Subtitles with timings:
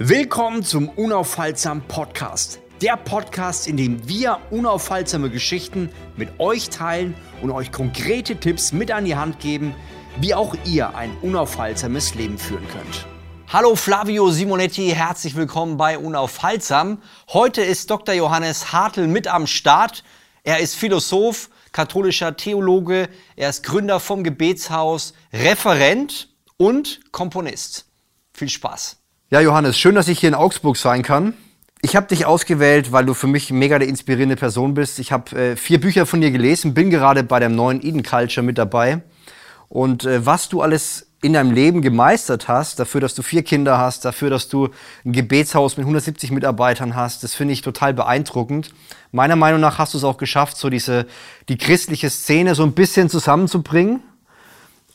[0.00, 2.60] Willkommen zum Unaufhaltsam Podcast.
[2.80, 8.92] Der Podcast, in dem wir unaufhaltsame Geschichten mit euch teilen und euch konkrete Tipps mit
[8.92, 9.74] an die Hand geben,
[10.20, 13.08] wie auch ihr ein unaufhaltsames Leben führen könnt.
[13.48, 17.02] Hallo Flavio Simonetti, herzlich willkommen bei Unaufhaltsam.
[17.32, 18.14] Heute ist Dr.
[18.14, 20.04] Johannes Hartl mit am Start.
[20.44, 27.86] Er ist Philosoph, katholischer Theologe, er ist Gründer vom Gebetshaus, Referent und Komponist.
[28.32, 28.97] Viel Spaß.
[29.30, 31.34] Ja, Johannes, schön, dass ich hier in Augsburg sein kann.
[31.82, 34.98] Ich habe dich ausgewählt, weil du für mich mega eine inspirierende Person bist.
[34.98, 38.42] Ich habe äh, vier Bücher von dir gelesen, bin gerade bei dem neuen Eden Culture
[38.42, 39.02] mit dabei.
[39.68, 43.76] Und äh, was du alles in deinem Leben gemeistert hast, dafür, dass du vier Kinder
[43.76, 44.70] hast, dafür, dass du
[45.04, 48.72] ein Gebetshaus mit 170 Mitarbeitern hast, das finde ich total beeindruckend.
[49.12, 51.06] Meiner Meinung nach hast du es auch geschafft, so diese,
[51.50, 54.02] die christliche Szene so ein bisschen zusammenzubringen.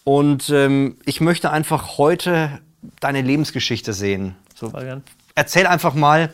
[0.04, 2.62] Und ähm, ich möchte einfach heute
[3.00, 4.36] deine Lebensgeschichte sehen.
[4.56, 4.72] So,
[5.36, 6.32] erzähl einfach mal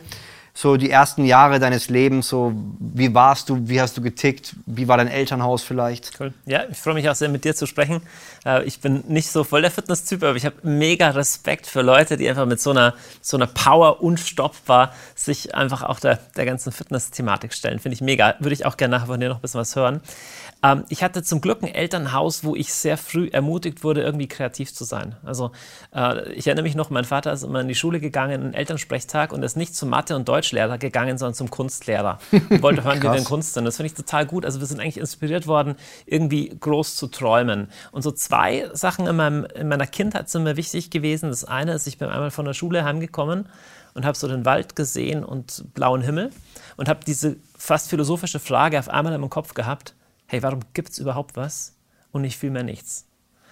[0.54, 4.88] so die ersten Jahre deines Lebens, so wie warst du, wie hast du getickt, wie
[4.88, 6.18] war dein Elternhaus vielleicht?
[6.18, 6.32] Cool.
[6.46, 8.02] Ja, ich freue mich auch sehr mit dir zu sprechen.
[8.44, 12.16] Äh, ich bin nicht so voll der Fitness-Typ, aber ich habe mega Respekt für Leute,
[12.16, 16.72] die einfach mit so einer, so einer Power unstoppbar sich einfach auch der, der ganzen
[16.72, 17.78] Fitness-Thematik stellen.
[17.78, 18.34] Finde ich mega.
[18.40, 20.00] Würde ich auch gerne nachher von dir noch ein bisschen was hören.
[20.62, 24.74] Ähm, ich hatte zum Glück ein Elternhaus, wo ich sehr früh ermutigt wurde, irgendwie kreativ
[24.74, 25.16] zu sein.
[25.24, 25.52] Also
[25.94, 28.54] äh, ich erinnere mich noch, mein Vater ist immer in die Schule gegangen, in einen
[28.54, 32.98] Elternsprechtag und ist nicht zum Mathe- und Deutschlehrer gegangen, sondern zum Kunstlehrer und wollte hören,
[32.98, 33.64] wie wir in Kunst sind.
[33.64, 34.44] Das finde ich total gut.
[34.44, 37.68] Also wir sind eigentlich inspiriert worden, irgendwie groß zu träumen.
[37.92, 41.30] Und so zwei Sachen in, meinem, in meiner Kindheit sind mir wichtig gewesen.
[41.30, 43.48] Das eine ist, ich bin einmal von der Schule heimgekommen
[43.94, 46.30] und habe so den Wald gesehen und blauen Himmel
[46.76, 49.94] und habe diese fast philosophische Frage auf einmal in meinem Kopf gehabt,
[50.26, 51.76] hey, warum gibt es überhaupt was
[52.12, 53.06] und nicht viel mehr nichts?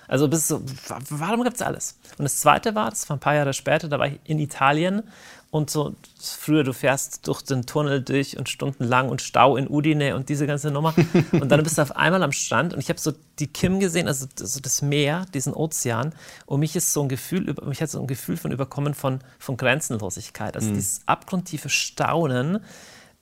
[0.09, 0.63] Also bist so,
[1.11, 1.99] warum gibt es alles?
[2.17, 5.03] Und das Zweite war, das war ein paar Jahre später, da war ich in Italien
[5.51, 10.15] und so früher, du fährst durch den Tunnel durch und stundenlang und Stau in Udine
[10.15, 10.95] und diese ganze Nummer.
[11.33, 14.09] Und dann bist du auf einmal am Strand und ich habe so die Kim gesehen,
[14.09, 16.15] also das Meer, diesen Ozean.
[16.47, 19.57] Und mich ist so ein Gefühl, mich hat so ein Gefühl von überkommen von, von
[19.57, 20.55] Grenzenlosigkeit.
[20.55, 20.75] Also mhm.
[20.75, 22.61] dieses abgrundtiefe Staunen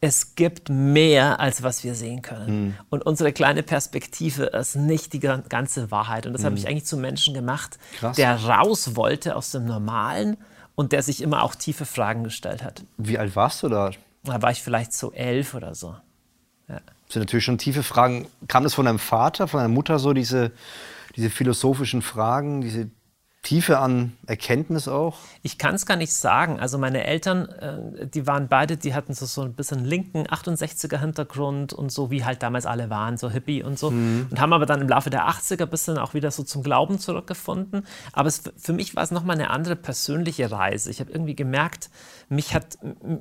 [0.01, 2.67] es gibt mehr, als was wir sehen können.
[2.67, 2.75] Mhm.
[2.91, 6.27] Und unsere kleine Perspektive ist nicht die ganze Wahrheit.
[6.27, 6.47] Und das mhm.
[6.47, 8.17] habe ich eigentlich zum Menschen gemacht, Krass.
[8.17, 10.37] der raus wollte aus dem Normalen
[10.77, 12.85] und der sich immer auch tiefe Fragen gestellt hat.
[12.97, 13.91] Wie alt warst du da?
[14.23, 15.97] Da war ich vielleicht so elf oder so.
[16.69, 16.81] Ja.
[17.07, 18.29] Das sind natürlich schon tiefe Fragen.
[18.47, 20.53] Kam das von deinem Vater, von deiner Mutter so, diese,
[21.17, 22.91] diese philosophischen Fragen, diese
[23.47, 25.19] Tiefe an Erkenntnis auch?
[25.43, 26.59] Ich kann es gar nicht sagen.
[26.59, 30.99] Also meine Eltern, äh, die waren beide, die hatten so, so ein bisschen linken 68er
[30.99, 33.93] Hintergrund und so, wie halt damals alle waren, so Hippie und so.
[33.93, 34.27] Mhm.
[34.33, 36.99] Und haben aber dann im Laufe der 80er ein bisschen auch wieder so zum Glauben
[36.99, 37.87] zurückgefunden.
[38.13, 40.91] Aber es, für mich war es nochmal eine andere persönliche Reise.
[40.91, 41.89] Ich habe irgendwie gemerkt,
[42.29, 42.79] mich, hat,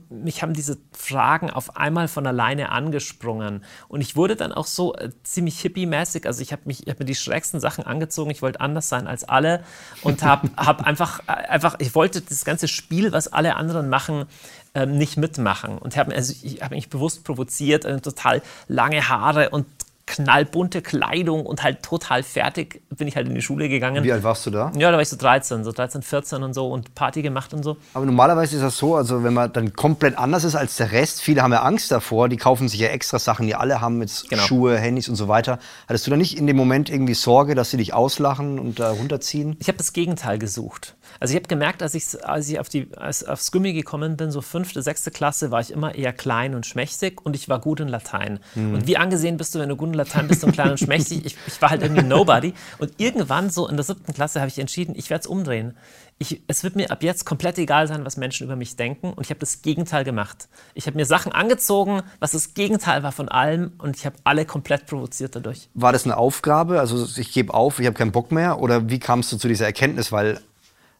[0.09, 3.63] mich haben diese Fragen auf einmal von alleine angesprungen.
[3.87, 6.25] Und ich wurde dann auch so äh, ziemlich hippie-mäßig.
[6.25, 8.31] Also ich habe hab mir die schrägsten Sachen angezogen.
[8.31, 9.63] Ich wollte anders sein als alle.
[10.01, 14.25] Und und habe hab einfach, einfach, ich wollte das ganze Spiel, was alle anderen machen,
[14.73, 15.77] ähm, nicht mitmachen.
[15.77, 19.65] Und hab, also ich habe mich bewusst provoziert, äh, total lange Haare und
[20.07, 24.03] knallbunte Kleidung und halt total fertig bin ich halt in die Schule gegangen.
[24.03, 24.71] Wie alt warst du da?
[24.77, 27.63] Ja, da war ich so 13, so 13, 14 und so und Party gemacht und
[27.63, 27.77] so.
[27.93, 31.21] Aber normalerweise ist das so, also wenn man dann komplett anders ist als der Rest,
[31.21, 34.25] viele haben ja Angst davor, die kaufen sich ja extra Sachen, die alle haben mit
[34.29, 34.43] genau.
[34.43, 35.59] Schuhe, Handys und so weiter.
[35.87, 38.91] Hattest du da nicht in dem Moment irgendwie Sorge, dass sie dich auslachen und da
[38.91, 39.57] runterziehen?
[39.59, 40.95] Ich habe das Gegenteil gesucht.
[41.19, 44.31] Also ich habe gemerkt, als ich, als ich auf die, als, aufs Gummi gekommen bin,
[44.31, 47.79] so fünfte, sechste Klasse, war ich immer eher klein und schmächtig und ich war gut
[47.79, 48.39] in Latein.
[48.55, 48.73] Mhm.
[48.75, 51.25] Und wie angesehen bist du, wenn du gut in Latein bist und klein und schmächtig?
[51.25, 52.53] Ich, ich war halt irgendwie Nobody.
[52.77, 55.75] Und irgendwann, so in der siebten Klasse, habe ich entschieden, ich werde es umdrehen.
[56.17, 59.11] Ich, es wird mir ab jetzt komplett egal sein, was Menschen über mich denken.
[59.11, 60.47] Und ich habe das Gegenteil gemacht.
[60.73, 63.73] Ich habe mir Sachen angezogen, was das Gegenteil war von allem.
[63.79, 65.69] Und ich habe alle komplett provoziert dadurch.
[65.73, 66.79] War das eine Aufgabe?
[66.79, 68.61] Also ich gebe auf, ich habe keinen Bock mehr?
[68.61, 70.13] Oder wie kamst du zu dieser Erkenntnis?
[70.13, 70.39] Weil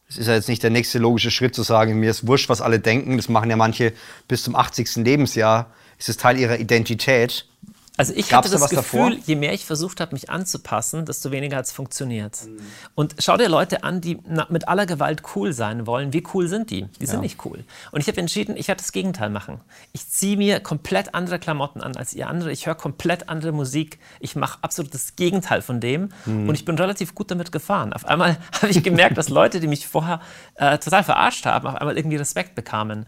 [0.08, 2.60] es ist ja jetzt nicht der nächste logische Schritt zu sagen, mir ist wurscht, was
[2.60, 3.16] alle denken.
[3.16, 3.92] Das machen ja manche
[4.28, 4.96] bis zum 80.
[4.96, 5.70] Lebensjahr.
[5.98, 7.46] Ist es Teil ihrer Identität.
[7.96, 9.24] Also ich Gab's hatte das da Gefühl, davor?
[9.24, 12.44] je mehr ich versucht habe, mich anzupassen, desto weniger hat es funktioniert.
[12.44, 12.58] Mhm.
[12.94, 16.12] Und schau dir Leute an, die mit aller Gewalt cool sein wollen.
[16.12, 16.86] Wie cool sind die?
[17.00, 17.64] Die sind nicht cool.
[17.92, 19.60] Und ich habe entschieden, ich werde das Gegenteil machen.
[19.92, 22.52] Ich ziehe mir komplett andere Klamotten an als ihr andere.
[22.52, 23.98] Ich höre komplett andere Musik.
[24.20, 26.10] Ich mache absolut das Gegenteil von dem.
[26.26, 26.48] Mhm.
[26.48, 27.92] Und ich bin relativ gut damit gefahren.
[27.92, 30.20] Auf einmal habe ich gemerkt, dass Leute, die mich vorher
[30.56, 33.06] äh, total verarscht haben, auf einmal irgendwie Respekt bekamen.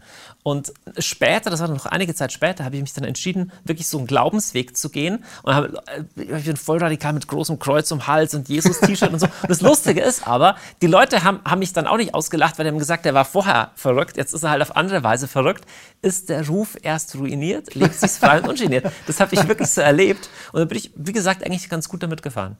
[0.49, 3.99] Und später, das war noch einige Zeit später, habe ich mich dann entschieden, wirklich so
[3.99, 5.23] einen Glaubensweg zu gehen.
[5.43, 9.19] Und hab, äh, ich bin voll radikal mit großem Kreuz um Hals und Jesus-T-Shirt und
[9.19, 9.27] so.
[9.27, 12.65] Und das Lustige ist aber, die Leute haben, haben mich dann auch nicht ausgelacht, weil
[12.65, 15.65] die haben gesagt, der war vorher verrückt, jetzt ist er halt auf andere Weise verrückt.
[16.01, 18.91] Ist der Ruf erst ruiniert, lebt sich frei und ungeniert.
[19.05, 20.31] Das habe ich wirklich so erlebt.
[20.51, 22.57] Und da bin ich, wie gesagt, eigentlich ganz gut damit gefahren.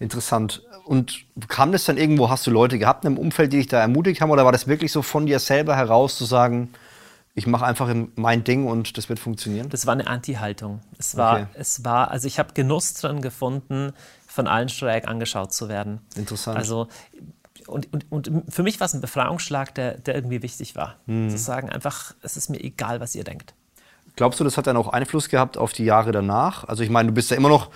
[0.00, 0.62] Interessant.
[0.84, 4.20] Und kam das dann irgendwo, hast du Leute gehabt im Umfeld, die dich da ermutigt
[4.20, 6.72] haben, oder war das wirklich so von dir selber heraus zu sagen,
[7.34, 9.68] ich mache einfach mein Ding und das wird funktionieren?
[9.70, 10.80] Das war eine Anti-Haltung.
[10.98, 11.46] Es war, okay.
[11.54, 13.92] es war, also ich habe Genuss dran gefunden,
[14.26, 16.00] von allen schräg angeschaut zu werden.
[16.16, 16.58] Interessant.
[16.58, 16.88] Also
[17.66, 20.96] und, und, und für mich war es ein Befreiungsschlag, der, der irgendwie wichtig war.
[21.06, 21.30] Hm.
[21.30, 23.54] Zu sagen einfach, es ist mir egal, was ihr denkt.
[24.16, 26.64] Glaubst du, das hat dann auch Einfluss gehabt auf die Jahre danach?
[26.64, 27.70] Also ich meine, du bist ja immer noch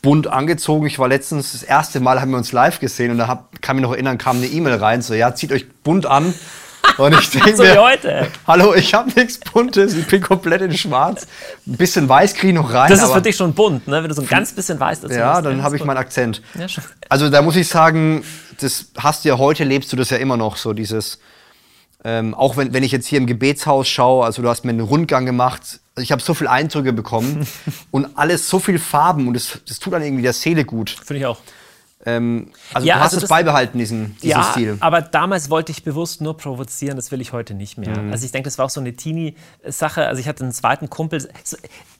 [0.00, 0.86] bunt angezogen.
[0.86, 3.76] Ich war letztens das erste Mal, haben wir uns live gesehen und da hab, kann
[3.76, 6.34] mich noch erinnern, kam eine E-Mail rein, so ja, zieht euch bunt an.
[6.98, 8.28] Und ich denke so mir, heute.
[8.46, 11.26] hallo, ich habe nichts Buntes, ich bin komplett in Schwarz.
[11.66, 12.90] Ein bisschen Weiß kriege ich noch rein.
[12.90, 14.02] Das ist für dich schon bunt, ne?
[14.02, 16.42] wenn du so ein ganz bisschen Weiß dazu Ja, hast, dann habe ich meinen Akzent.
[16.58, 16.66] Ja,
[17.08, 18.24] also da muss ich sagen,
[18.60, 21.18] das hast du ja heute, lebst du das ja immer noch, so dieses,
[22.04, 24.80] ähm, auch wenn, wenn ich jetzt hier im Gebetshaus schaue, also du hast mir einen
[24.80, 27.46] Rundgang gemacht, also ich habe so viele Eindrücke bekommen
[27.90, 30.90] und alles so viel Farben und das, das tut dann irgendwie der Seele gut.
[30.90, 31.38] Finde ich auch.
[32.06, 34.76] Ähm, also ja, du hast also es beibehalten, diesen, diesen ja, Stil.
[34.80, 37.98] aber damals wollte ich bewusst nur provozieren, das will ich heute nicht mehr.
[37.98, 38.12] Mhm.
[38.12, 40.06] Also ich denke, das war auch so eine Teenie-Sache.
[40.06, 41.28] Also ich hatte einen zweiten Kumpel,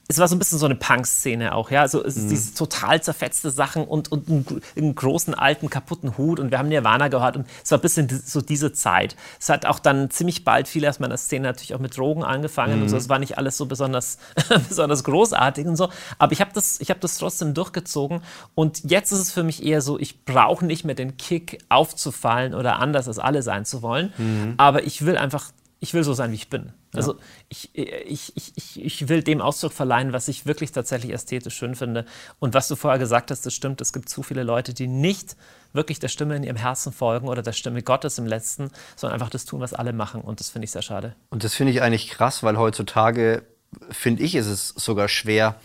[0.06, 1.81] es war so ein bisschen so eine Punk-Szene auch, ja.
[1.81, 2.29] Also es, mhm.
[2.29, 6.69] diese total zerfetzte Sachen und, und einen, einen, großen, alten, kaputten Hut und wir haben
[6.69, 9.17] Nirvana gehört und es war ein bisschen so diese Zeit.
[9.41, 12.77] Es hat auch dann ziemlich bald viele aus meiner Szene natürlich auch mit Drogen angefangen
[12.77, 12.83] mhm.
[12.83, 12.99] und so.
[12.99, 14.19] Es war nicht alles so besonders,
[14.69, 15.89] besonders großartig und so.
[16.19, 18.21] Aber ich habe das, hab das trotzdem durchgezogen
[18.55, 22.55] und jetzt ist es für mich eher so, ich brauche nicht mehr den Kick aufzufallen
[22.55, 24.12] oder anders als alle sein zu wollen.
[24.19, 24.55] Mhm.
[24.59, 25.51] Aber ich will einfach
[25.85, 26.73] ich will so sein, wie ich bin.
[26.96, 27.17] Also
[27.49, 32.05] ich, ich, ich, ich will dem Ausdruck verleihen, was ich wirklich tatsächlich ästhetisch schön finde.
[32.38, 33.81] Und was du vorher gesagt hast, das stimmt.
[33.81, 35.37] Es gibt zu viele Leute, die nicht
[35.73, 39.31] wirklich der Stimme in ihrem Herzen folgen oder der Stimme Gottes im Letzten, sondern einfach
[39.31, 40.20] das tun, was alle machen.
[40.20, 41.14] Und das finde ich sehr schade.
[41.31, 43.43] Und das finde ich eigentlich krass, weil heutzutage,
[43.91, 45.56] finde ich, ist es sogar schwer,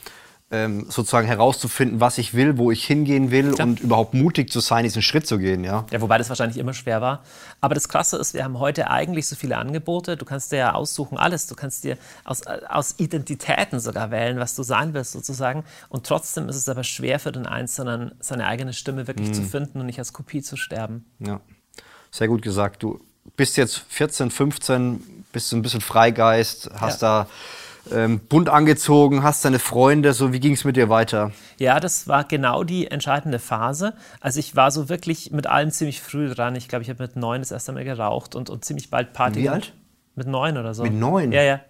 [0.51, 3.67] ähm, sozusagen herauszufinden, was ich will, wo ich hingehen will Klar.
[3.67, 5.63] und überhaupt mutig zu sein, diesen Schritt zu gehen.
[5.63, 5.85] Ja?
[5.91, 7.23] ja, wobei das wahrscheinlich immer schwer war.
[7.61, 10.17] Aber das Krasse ist, wir haben heute eigentlich so viele Angebote.
[10.17, 11.45] Du kannst dir ja aussuchen alles.
[11.45, 15.63] Du kannst dir aus, aus Identitäten sogar wählen, was du sein willst sozusagen.
[15.87, 19.33] Und trotzdem ist es aber schwer für den Einzelnen, seine eigene Stimme wirklich mhm.
[19.33, 21.05] zu finden und nicht als Kopie zu sterben.
[21.19, 21.41] Ja,
[22.09, 22.81] sehr gut gesagt.
[22.81, 22.99] Du
[23.35, 27.25] bist jetzt 14, 15, bist ein bisschen Freigeist, hast ja.
[27.25, 27.29] da
[27.91, 31.31] ähm, bunt angezogen, hast deine Freunde, so wie ging es mit dir weiter?
[31.57, 33.93] Ja, das war genau die entscheidende Phase.
[34.19, 36.55] Also ich war so wirklich mit allem ziemlich früh dran.
[36.55, 39.41] Ich glaube, ich habe mit neun das erste Mal geraucht und, und ziemlich bald Party.
[39.41, 39.73] Wie alt?
[40.15, 40.83] Mit neun oder so.
[40.83, 41.31] Mit neun?
[41.31, 41.61] Ja, ja.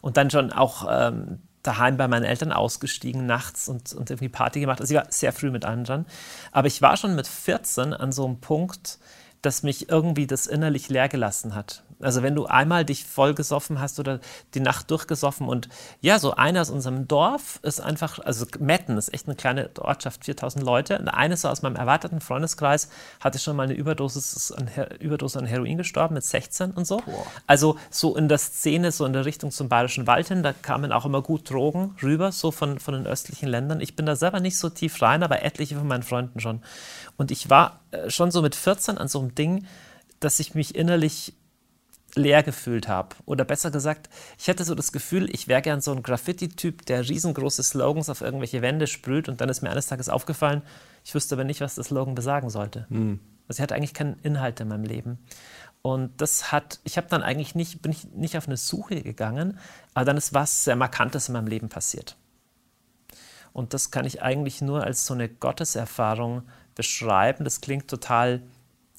[0.00, 4.60] Und dann schon auch ähm, daheim bei meinen Eltern ausgestiegen nachts und, und irgendwie Party
[4.60, 4.80] gemacht.
[4.80, 6.06] Also ich war sehr früh mit allen dran.
[6.52, 8.98] Aber ich war schon mit 14 an so einem Punkt,
[9.42, 11.84] dass mich irgendwie das innerlich leer gelassen hat.
[12.00, 14.20] Also wenn du einmal dich vollgesoffen hast oder
[14.54, 15.68] die Nacht durchgesoffen und
[16.00, 20.24] ja, so einer aus unserem Dorf ist einfach, also Metten ist echt eine kleine Ortschaft,
[20.24, 20.98] 4000 Leute.
[20.98, 22.88] Und eines so aus meinem erweiterten Freundeskreis
[23.20, 26.98] hatte schon mal eine Überdosis an, Überdosis an Heroin gestorben mit 16 und so.
[26.98, 27.26] Boah.
[27.46, 30.92] Also so in der Szene, so in der Richtung zum Bayerischen Wald hin, da kamen
[30.92, 33.80] auch immer gut Drogen rüber, so von, von den östlichen Ländern.
[33.80, 36.62] Ich bin da selber nicht so tief rein, aber etliche von meinen Freunden schon.
[37.16, 39.66] Und ich war äh, schon so mit 14 an so einem Ding,
[40.20, 41.34] dass ich mich innerlich
[42.18, 43.16] leer gefühlt habe.
[43.24, 47.08] Oder besser gesagt, ich hatte so das Gefühl, ich wäre gern so ein Graffiti-Typ, der
[47.08, 50.62] riesengroße Slogans auf irgendwelche Wände sprüht und dann ist mir eines Tages aufgefallen,
[51.04, 52.86] ich wüsste aber nicht, was der Slogan besagen sollte.
[52.90, 53.20] Mhm.
[53.48, 55.18] Also ich hatte eigentlich keinen Inhalt in meinem Leben.
[55.80, 59.58] Und das hat, ich habe dann eigentlich nicht, bin ich nicht auf eine Suche gegangen,
[59.94, 62.16] aber dann ist was sehr Markantes in meinem Leben passiert.
[63.52, 66.42] Und das kann ich eigentlich nur als so eine Gotteserfahrung
[66.74, 67.44] beschreiben.
[67.44, 68.42] Das klingt total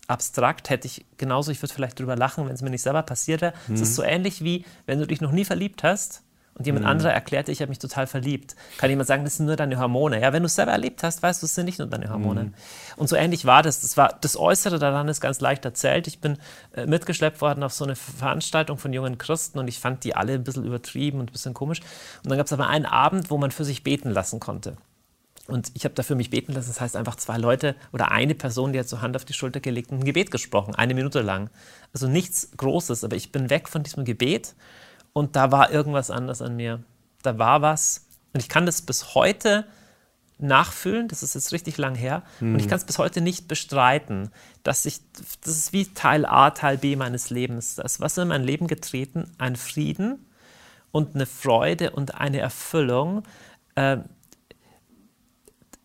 [0.09, 3.41] abstrakt, hätte ich genauso, ich würde vielleicht drüber lachen, wenn es mir nicht selber passiert
[3.41, 3.53] wäre.
[3.73, 3.93] Es ist mhm.
[3.93, 6.23] so ähnlich wie, wenn du dich noch nie verliebt hast
[6.59, 6.91] und jemand mhm.
[6.91, 8.55] anderer erklärt dir, ich habe mich total verliebt.
[8.77, 10.21] Kann jemand sagen, das sind nur deine Hormone.
[10.21, 12.43] Ja, wenn du es selber erlebt hast, weißt du, es sind nicht nur deine Hormone.
[12.43, 12.53] Mhm.
[12.97, 13.79] Und so ähnlich war das.
[13.79, 16.07] Das, war, das Äußere daran ist ganz leicht erzählt.
[16.07, 16.37] Ich bin
[16.73, 20.33] äh, mitgeschleppt worden auf so eine Veranstaltung von jungen Christen und ich fand die alle
[20.33, 21.79] ein bisschen übertrieben und ein bisschen komisch.
[22.23, 24.75] Und dann gab es aber einen Abend, wo man für sich beten lassen konnte.
[25.49, 26.69] Und ich habe dafür mich beten lassen.
[26.69, 29.59] Das heißt einfach zwei Leute oder eine Person, die hat so Hand auf die Schulter
[29.59, 31.49] gelegt und ein Gebet gesprochen, eine Minute lang.
[31.93, 34.55] Also nichts Großes, aber ich bin weg von diesem Gebet
[35.13, 36.83] und da war irgendwas anders an mir.
[37.23, 39.65] Da war was und ich kann das bis heute
[40.37, 41.07] nachfühlen.
[41.07, 42.53] Das ist jetzt richtig lang her mhm.
[42.53, 42.69] und ich hm.
[42.69, 44.31] kann es bis heute nicht bestreiten,
[44.63, 45.01] dass ich
[45.41, 47.75] das ist wie Teil A, Teil B meines Lebens.
[47.75, 50.25] Das was in mein Leben getreten, ein Frieden
[50.91, 53.23] und eine Freude und eine Erfüllung.
[53.75, 53.97] Äh,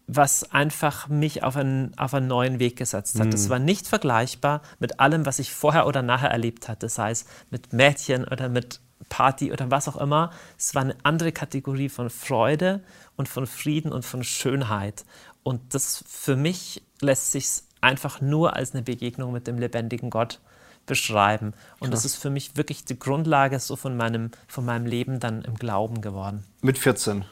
[0.06, 3.32] was einfach mich auf einen, auf einen neuen Weg gesetzt hat.
[3.32, 7.24] Das war nicht vergleichbar mit allem, was ich vorher oder nachher erlebt hatte, sei es
[7.50, 10.30] mit Mädchen oder mit Party oder was auch immer.
[10.58, 12.82] Es war eine andere Kategorie von Freude
[13.16, 15.04] und von Frieden und von Schönheit.
[15.42, 20.40] Und das für mich lässt sich einfach nur als eine Begegnung mit dem lebendigen Gott
[20.86, 21.54] beschreiben.
[21.80, 25.42] Und das ist für mich wirklich die Grundlage so von meinem, von meinem Leben dann
[25.42, 26.44] im Glauben geworden.
[26.60, 27.24] Mit 14.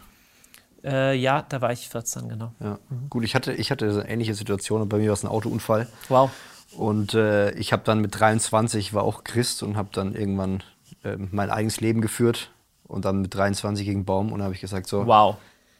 [0.85, 2.53] Äh, ja, da war ich 14, genau.
[2.61, 2.79] Ja.
[3.11, 5.89] Gut, ich hatte, ich hatte eine ähnliche Situation und bei mir war es ein Autounfall.
[6.09, 6.31] Wow.
[6.77, 10.63] Und äh, ich habe dann mit 23, war auch Christ und habe dann irgendwann
[11.05, 12.51] äh, mein eigenes Leben geführt
[12.85, 15.37] und dann mit 23 gegen Baum und habe ich gesagt, so, Wow.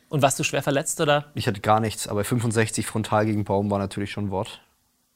[0.09, 1.31] Und warst du schwer verletzt oder?
[1.35, 4.61] ich hatte gar nichts, aber 65 frontal gegen Baum war natürlich schon ein Wort.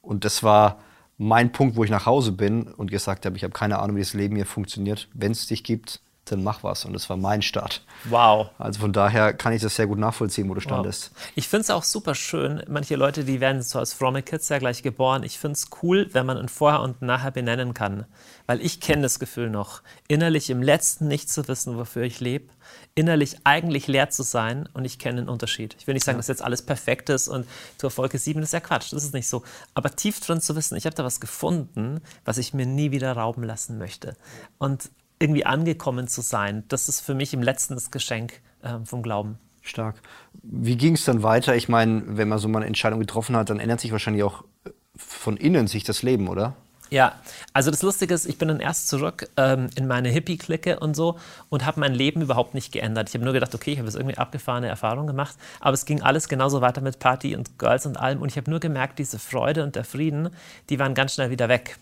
[0.00, 0.78] Und das war
[1.18, 4.00] mein Punkt, wo ich nach Hause bin und gesagt habe, ich habe keine Ahnung, wie
[4.00, 5.08] das Leben hier funktioniert.
[5.12, 6.00] Wenn es dich gibt,
[6.30, 6.85] dann mach was.
[6.85, 7.85] Und das war mein Start.
[8.04, 8.50] Wow.
[8.59, 10.64] Also von daher kann ich das sehr gut nachvollziehen, wo du Wow.
[10.64, 11.12] standest.
[11.35, 12.62] Ich finde es auch super schön.
[12.68, 15.23] Manche Leute, die werden so als fromme Kids ja gleich geboren.
[15.23, 18.06] Ich finde es cool, wenn man ein Vorher und ein Nachher benennen kann.
[18.47, 22.47] Weil ich kenne das Gefühl noch, innerlich im Letzten nicht zu wissen, wofür ich lebe,
[22.95, 25.76] innerlich eigentlich leer zu sein und ich kenne den Unterschied.
[25.78, 28.61] Ich will nicht sagen, dass jetzt alles perfekt ist und zur Folge 7 ist ja
[28.61, 29.42] Quatsch, das ist nicht so.
[29.75, 33.12] Aber tief drin zu wissen, ich habe da was gefunden, was ich mir nie wieder
[33.12, 34.16] rauben lassen möchte.
[34.59, 39.02] Und irgendwie angekommen zu sein, das ist für mich im Letzten das Geschenk ähm, vom
[39.02, 39.38] Glauben.
[39.62, 39.96] Stark.
[40.42, 41.56] Wie ging es dann weiter?
[41.56, 44.44] Ich meine, wenn man so mal eine Entscheidung getroffen hat, dann ändert sich wahrscheinlich auch
[44.64, 46.54] äh, von innen sich das Leben, oder?
[46.88, 47.14] Ja,
[47.52, 51.18] also das Lustige ist, ich bin dann erst zurück ähm, in meine Hippie-Clique und so
[51.49, 53.08] und habe mein Leben überhaupt nicht geändert.
[53.08, 56.02] Ich habe nur gedacht, okay, ich habe jetzt irgendwie abgefahrene Erfahrungen gemacht, aber es ging
[56.02, 59.18] alles genauso weiter mit Party und Girls und allem und ich habe nur gemerkt, diese
[59.18, 60.30] Freude und der Frieden,
[60.70, 61.76] die waren ganz schnell wieder weg.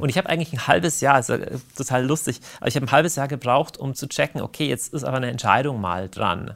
[0.00, 1.36] Und ich habe eigentlich ein halbes Jahr, also
[1.76, 5.04] total lustig, aber ich habe ein halbes Jahr gebraucht, um zu checken, okay, jetzt ist
[5.04, 6.54] aber eine Entscheidung mal dran.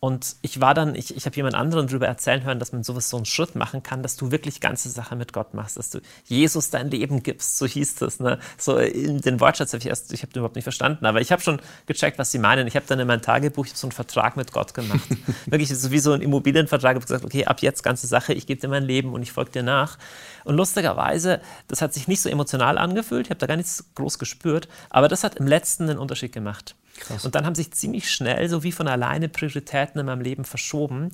[0.00, 3.10] Und ich war dann, ich, ich habe jemand anderen darüber erzählen hören, dass man sowas
[3.10, 5.98] so einen Schritt machen kann, dass du wirklich ganze Sache mit Gott machst, dass du
[6.24, 8.20] Jesus dein Leben gibst, so hieß das.
[8.20, 8.38] Ne?
[8.58, 11.32] So in den Wortschatz habe ich erst, ich habe den überhaupt nicht verstanden, aber ich
[11.32, 12.68] habe schon gecheckt, was sie meinen.
[12.68, 15.00] Ich habe dann in meinem Tagebuch so einen Vertrag mit Gott gemacht.
[15.46, 16.92] wirklich so wie so ein Immobilienvertrag.
[16.92, 19.32] Ich habe gesagt, okay, ab jetzt ganze Sache, ich gebe dir mein Leben und ich
[19.32, 19.98] folge dir nach.
[20.44, 24.18] Und lustigerweise, das hat sich nicht so emotional angefühlt, ich habe da gar nichts groß
[24.18, 26.74] gespürt, aber das hat im letzten einen Unterschied gemacht.
[27.22, 31.10] Und dann haben sich ziemlich schnell, so wie von alleine, Prioritäten in meinem Leben verschoben.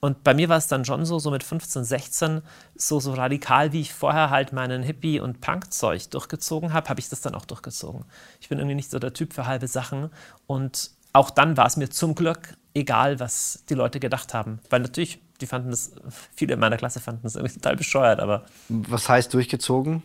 [0.00, 2.42] Und bei mir war es dann schon so, so mit 15, 16,
[2.76, 7.08] so, so radikal, wie ich vorher halt meinen Hippie- und Punk-Zeug durchgezogen habe, habe ich
[7.08, 8.04] das dann auch durchgezogen.
[8.40, 10.10] Ich bin irgendwie nicht so der Typ für halbe Sachen.
[10.46, 14.60] Und auch dann war es mir zum Glück egal, was die Leute gedacht haben.
[14.70, 15.92] Weil natürlich, die fanden das,
[16.34, 20.02] viele in meiner Klasse fanden das irgendwie total bescheuert, aber Was heißt durchgezogen?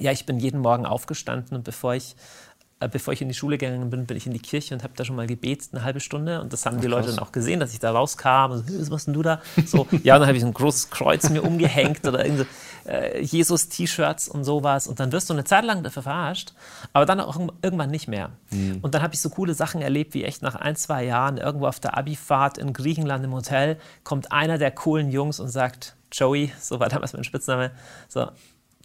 [0.00, 2.16] Ja, ich bin jeden Morgen aufgestanden und bevor ich,
[2.80, 4.92] äh, bevor ich in die Schule gegangen bin, bin ich in die Kirche und habe
[4.96, 6.42] da schon mal gebetet, eine halbe Stunde.
[6.42, 7.16] Und das haben die Leute krass.
[7.16, 8.50] dann auch gesehen, dass ich da rauskam.
[8.52, 9.40] Und so, "Hey, was machst denn du da?
[9.64, 12.44] So, ja, und dann habe ich so ein großes Kreuz mir umgehängt oder irgendwie
[12.86, 14.86] äh, Jesus-T-Shirts und sowas.
[14.88, 16.52] Und dann wirst du eine Zeit lang dafür verarscht,
[16.92, 18.30] aber dann auch irgendwann nicht mehr.
[18.82, 21.66] Und dann habe ich so coole Sachen erlebt, wie echt nach ein, zwei Jahren irgendwo
[21.66, 26.52] auf der Abifahrt in Griechenland im Hotel kommt einer der coolen Jungs und sagt, Joey,
[26.60, 27.72] so war damals mein Spitzname,
[28.08, 28.28] so,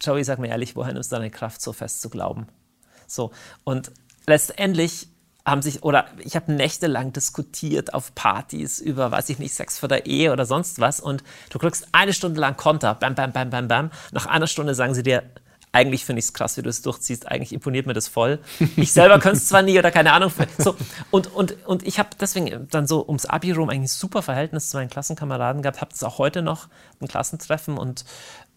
[0.02, 2.46] Joey, sag mir ehrlich, woher nimmst du deine Kraft, so fest zu glauben?
[3.06, 3.30] So,
[3.64, 3.92] und
[4.26, 5.08] letztendlich
[5.44, 9.88] haben sich, oder ich habe nächtelang diskutiert auf Partys über, weiß ich nicht, Sex vor
[9.88, 13.50] der Ehe oder sonst was und du kriegst eine Stunde lang Konter, bam, bam, bam,
[13.50, 13.90] bam, bam.
[14.12, 15.24] Nach einer Stunde sagen sie dir,
[15.72, 18.38] eigentlich finde ich es krass, wie du es durchziehst, eigentlich imponiert mir das voll.
[18.76, 20.30] Ich selber könnte es zwar nie oder keine Ahnung.
[20.58, 20.76] So,
[21.10, 24.68] und, und, und ich habe deswegen dann so ums Abi rum eigentlich ein super Verhältnis
[24.68, 26.68] zu meinen Klassenkameraden gehabt, habe es auch heute noch,
[27.00, 28.04] ein Klassentreffen und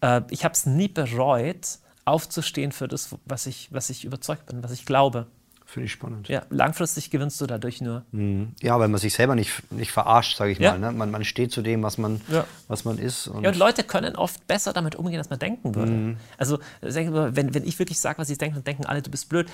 [0.02, 4.62] äh, ich habe es nie bereut, aufzustehen für das, was ich, was ich überzeugt bin,
[4.62, 5.26] was ich glaube.
[5.68, 6.28] Finde ich spannend.
[6.28, 8.04] Ja, langfristig gewinnst du dadurch nur.
[8.62, 10.72] Ja, weil man sich selber nicht, nicht verarscht, sage ich Ja.
[10.72, 10.78] mal.
[10.78, 10.92] Ne?
[10.92, 12.44] Man, man steht zu dem, was man, Ja.
[12.68, 13.26] was man ist.
[13.26, 16.16] Und Ja, und Leute können oft besser damit umgehen, als man denken würde.
[16.38, 19.10] Also, ich mal, wenn, wenn ich wirklich sage, was ich denke, dann denken alle, du
[19.10, 19.48] bist blöd.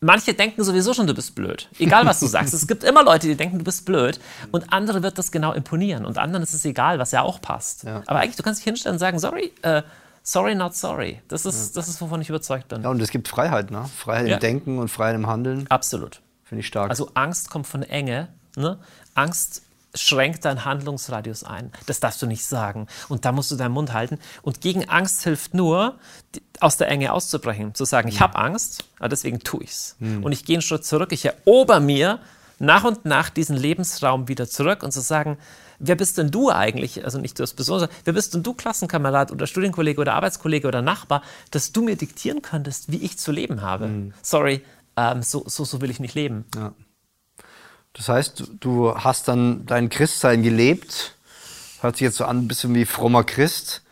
[0.00, 1.68] Manche denken sowieso schon, du bist blöd.
[1.78, 2.52] Egal, was du sagst.
[2.52, 4.18] Es gibt immer Leute, die denken, du bist blöd.
[4.52, 6.04] Und andere wird das genau imponieren.
[6.04, 7.84] Und anderen ist es egal, was ja auch passt.
[7.84, 8.02] Ja.
[8.06, 9.82] Aber eigentlich, du kannst dich hinstellen und sagen, sorry, äh,
[10.30, 11.20] sorry, not sorry.
[11.28, 12.82] Das ist, das ist, wovon ich überzeugt bin.
[12.82, 13.84] ja, und es gibt Freiheit, ne?
[13.96, 14.34] Freiheit Ja.
[14.34, 15.66] im Denken und Freiheit im Handeln.
[15.70, 16.20] Absolut.
[16.44, 16.90] Finde ich stark.
[16.90, 18.28] Also Angst kommt von Enge.
[18.56, 18.78] Ne?
[19.14, 19.62] Angst
[19.94, 21.72] schränkt deinen Handlungsradius ein.
[21.86, 22.86] Das darfst du nicht sagen.
[23.08, 24.18] Und da musst du deinen Mund halten.
[24.42, 25.98] Und gegen Angst hilft nur,
[26.60, 27.74] aus der Enge auszubrechen.
[27.74, 29.96] Zu sagen, ich habe Angst, aber deswegen tue ich's.
[30.00, 31.12] Und ich gehe einen Schritt zurück.
[31.12, 32.20] Ich erober mir
[32.58, 35.38] nach und nach diesen Lebensraum wieder zurück und zu sagen,
[35.78, 39.46] wer bist denn du eigentlich, also nicht das Besondere, wer bist denn du Klassenkamerad oder
[39.46, 44.12] Studienkollege oder Arbeitskollege oder Nachbar, dass du mir diktieren könntest, wie ich zu leben habe?
[44.22, 44.62] Sorry,
[44.96, 46.44] ähm, so, so, so will ich nicht leben.
[46.54, 46.72] Ja.
[47.92, 51.14] Das heißt, du- du hast dann dein Christsein gelebt
[51.80, 53.82] Hört sich jetzt so an, ein bisschen wie frommer Christ.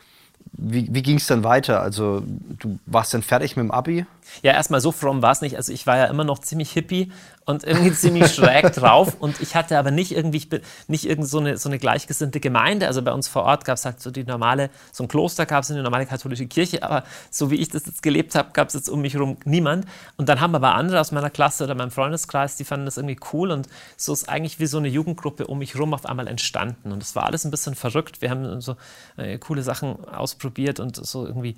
[0.52, 1.82] Wie, wie ging es dann weiter?
[1.82, 2.22] Also,
[2.58, 4.06] du warst dann fertig mit dem Abi?
[4.42, 5.56] Ja, erstmal so fromm war es nicht.
[5.56, 7.12] Also ich war ja immer noch ziemlich hippie
[7.46, 9.16] und irgendwie ziemlich schräg drauf.
[9.20, 12.40] Und ich hatte aber nicht irgendwie, ich bin nicht irgend so eine, so eine gleichgesinnte
[12.40, 12.88] Gemeinde.
[12.88, 15.62] Also bei uns vor Ort gab es halt so die normale, so ein Kloster gab
[15.62, 18.74] es eine normale katholische Kirche, aber so wie ich das jetzt gelebt habe, gab es
[18.74, 19.86] jetzt um mich herum niemand.
[20.16, 23.18] Und dann haben aber andere aus meiner Klasse oder meinem Freundeskreis, die fanden das irgendwie
[23.32, 23.52] cool.
[23.52, 26.90] Und so ist eigentlich wie so eine Jugendgruppe um mich herum auf einmal entstanden.
[26.90, 28.22] Und es war alles ein bisschen verrückt.
[28.22, 28.74] Wir haben so
[29.16, 31.56] äh, coole Sachen ausprobiert und so irgendwie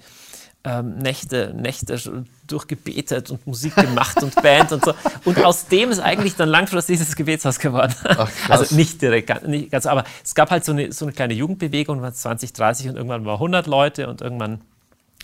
[0.65, 2.01] ähm, Nächte, Nächte
[2.47, 4.93] durchgebetet und Musik gemacht und Band und so.
[5.25, 7.95] Und aus dem ist eigentlich dann langfristig dieses Gebetshaus geworden.
[8.05, 11.35] Ach, also nicht direkt, nicht ganz, aber es gab halt so eine, so eine kleine
[11.35, 14.61] Jugendbewegung, war 20, 30 und irgendwann war 100 Leute und irgendwann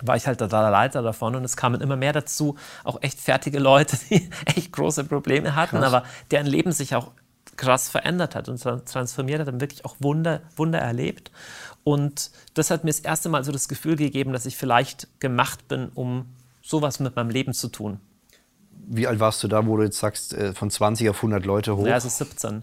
[0.02, 3.58] war ich halt der Leiter davon und es kamen immer mehr dazu, auch echt fertige
[3.58, 5.92] Leute, die echt große Probleme hatten, krass.
[5.92, 7.10] aber deren Leben sich auch
[7.56, 11.30] krass verändert hat und transformiert hat, haben wirklich auch Wunder, Wunder erlebt.
[11.84, 15.68] Und das hat mir das erste Mal so das Gefühl gegeben, dass ich vielleicht gemacht
[15.68, 16.26] bin, um
[16.62, 18.00] sowas mit meinem Leben zu tun.
[18.86, 21.76] Wie alt warst du da, wo du jetzt sagst, äh, von 20 auf 100 Leute
[21.76, 21.86] hoch?
[21.86, 22.62] Ja, also 17.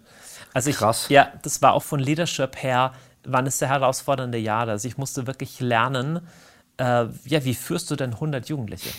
[0.53, 1.07] Also ich, Krass.
[1.09, 4.71] Ja, das war auch von Leadership her, waren es sehr herausfordernde Jahre.
[4.71, 6.19] Also ich musste wirklich lernen,
[6.77, 8.89] äh, ja, wie führst du denn 100 Jugendliche?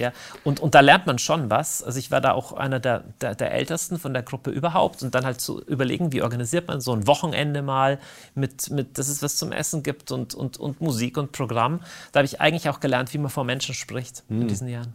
[0.00, 0.12] Ja,
[0.44, 1.82] und, und da lernt man schon was.
[1.82, 5.14] Also ich war da auch einer der, der, der, Ältesten von der Gruppe überhaupt und
[5.14, 7.98] dann halt zu überlegen, wie organisiert man so ein Wochenende mal
[8.34, 11.80] mit, mit dass es was zum Essen gibt und, und, und Musik und Programm.
[12.12, 14.42] Da habe ich eigentlich auch gelernt, wie man vor Menschen spricht hm.
[14.42, 14.94] in diesen Jahren.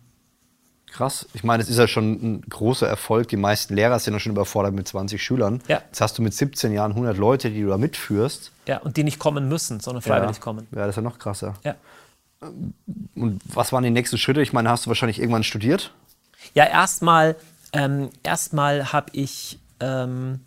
[0.96, 1.28] Krass.
[1.34, 3.28] Ich meine, es ist ja schon ein großer Erfolg.
[3.28, 5.62] Die meisten Lehrer sind ja schon überfordert mit 20 Schülern.
[5.68, 5.82] Ja.
[5.86, 8.54] Jetzt hast du mit 17 Jahren 100 Leute, die du da mitführst.
[8.66, 10.42] Ja, und die nicht kommen müssen, sondern freiwillig ja.
[10.42, 10.68] kommen.
[10.72, 11.56] Ja, das ist ja noch krasser.
[11.64, 11.76] Ja.
[13.16, 14.42] Und was waren die nächsten Schritte?
[14.42, 15.94] Ich meine, hast du wahrscheinlich irgendwann studiert?
[16.54, 17.36] Ja, erstmal
[17.76, 20.40] ähm, erstmal habe ich ähm,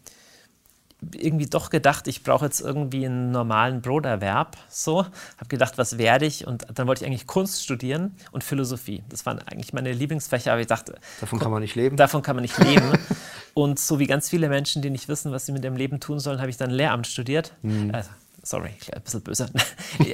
[1.15, 4.57] irgendwie doch gedacht, ich brauche jetzt irgendwie einen normalen Broterwerb.
[4.69, 6.47] So, habe gedacht, was werde ich?
[6.47, 9.05] Und dann wollte ich eigentlich Kunst studieren und Philosophie.
[9.11, 11.97] Das waren eigentlich meine Lieblingsfächer, aber ich dachte, davon kann man nicht leben.
[11.97, 12.93] Davon kann man nicht leben.
[13.55, 16.19] und so wie ganz viele Menschen, die nicht wissen, was sie mit ihrem Leben tun
[16.19, 17.53] sollen, habe ich dann Lehramt studiert.
[17.63, 17.95] Mhm.
[17.95, 18.11] Also,
[18.49, 19.51] sorry, ein bisschen böse.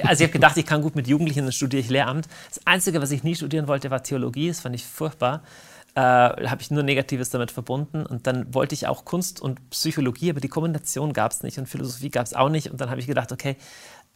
[0.03, 2.27] Also ich habe gedacht, ich kann gut mit Jugendlichen, dann studiere ich Lehramt.
[2.49, 4.47] Das Einzige, was ich nie studieren wollte, war Theologie.
[4.49, 5.43] Das fand ich furchtbar.
[5.95, 8.05] Äh, habe ich nur Negatives damit verbunden.
[8.05, 11.67] Und dann wollte ich auch Kunst und Psychologie, aber die Kombination gab es nicht und
[11.67, 12.71] Philosophie gab es auch nicht.
[12.71, 13.55] Und dann habe ich gedacht, okay,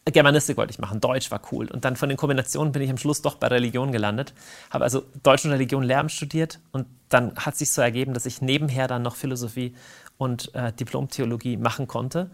[0.04, 1.70] Germanistik wollte ich machen, Deutsch war cool.
[1.70, 4.34] Und dann von den Kombinationen bin ich am Schluss doch bei Religion gelandet.
[4.70, 8.42] Habe also Deutsch und Religion Lehramt studiert und dann hat sich so ergeben, dass ich
[8.42, 9.74] nebenher dann noch Philosophie
[10.18, 12.30] und äh, Diplom-Theologie machen konnte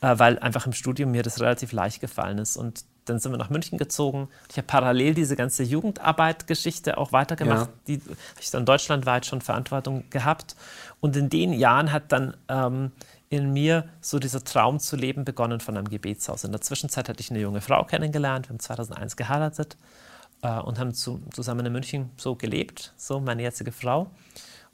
[0.00, 2.56] äh, weil einfach im Studium mir das relativ leicht gefallen ist.
[2.56, 4.28] Und dann sind wir nach München gezogen.
[4.50, 7.68] Ich habe parallel diese ganze Jugendarbeit-Geschichte auch weitergemacht.
[7.68, 7.72] Ja.
[7.86, 10.56] Die habe ich dann deutschlandweit schon Verantwortung gehabt.
[11.00, 12.92] Und in den Jahren hat dann ähm,
[13.30, 16.44] in mir so dieser Traum zu leben begonnen von einem Gebetshaus.
[16.44, 18.46] In der Zwischenzeit hatte ich eine junge Frau kennengelernt.
[18.46, 19.76] Wir haben 2001 geheiratet
[20.42, 24.10] äh, und haben zu, zusammen in München so gelebt, so meine jetzige Frau.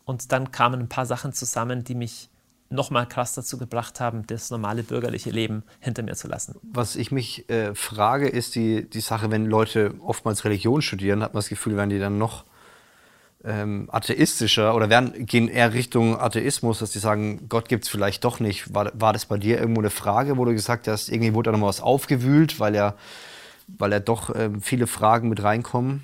[0.04, 2.28] Und dann kamen ein paar Sachen zusammen, die mich
[2.74, 6.56] nochmal krass dazu gebracht haben, das normale bürgerliche Leben hinter mir zu lassen.
[6.62, 11.34] Was ich mich äh, frage, ist die, die Sache, wenn Leute oftmals Religion studieren, hat
[11.34, 12.44] man das Gefühl, werden die dann noch
[13.44, 18.24] ähm, atheistischer oder werden, gehen eher Richtung Atheismus, dass die sagen, Gott gibt es vielleicht
[18.24, 18.74] doch nicht.
[18.74, 21.52] War, war das bei dir irgendwo eine Frage, wo du gesagt hast, irgendwie wurde da
[21.52, 22.94] nochmal was aufgewühlt, weil er,
[23.68, 26.02] weil er doch ähm, viele Fragen mit reinkommen?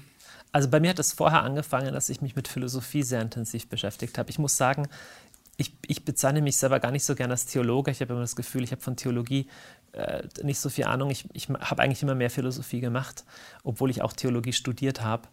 [0.52, 4.18] Also bei mir hat es vorher angefangen, dass ich mich mit Philosophie sehr intensiv beschäftigt
[4.18, 4.30] habe.
[4.30, 4.88] Ich muss sagen,
[5.60, 7.90] ich, ich bezeichne mich selber gar nicht so gerne als Theologe.
[7.90, 9.46] Ich habe immer das Gefühl, ich habe von Theologie
[9.92, 11.10] äh, nicht so viel Ahnung.
[11.10, 13.24] Ich, ich habe eigentlich immer mehr Philosophie gemacht,
[13.62, 15.28] obwohl ich auch Theologie studiert habe.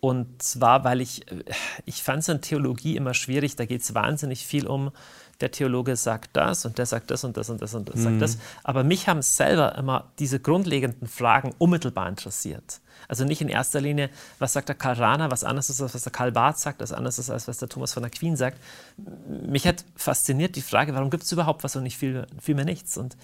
[0.00, 1.44] Und zwar, weil ich, äh,
[1.84, 4.90] ich fand es in Theologie immer schwierig, da geht es wahnsinnig viel um,
[5.40, 8.02] der Theologe sagt das und der sagt das und das und das und das mhm.
[8.02, 8.38] sagt das.
[8.62, 12.80] Aber mich haben selber immer diese grundlegenden Fragen unmittelbar interessiert.
[13.08, 16.02] Also nicht in erster Linie, was sagt der Karl Rahner, was anderes ist, als was
[16.02, 18.58] der Karl Barth sagt, was anderes ist, als was der Thomas von Aquin sagt.
[19.46, 22.64] Mich hat fasziniert die Frage, warum gibt es überhaupt was und nicht viel, viel mehr
[22.64, 22.96] nichts?
[22.96, 23.16] Und,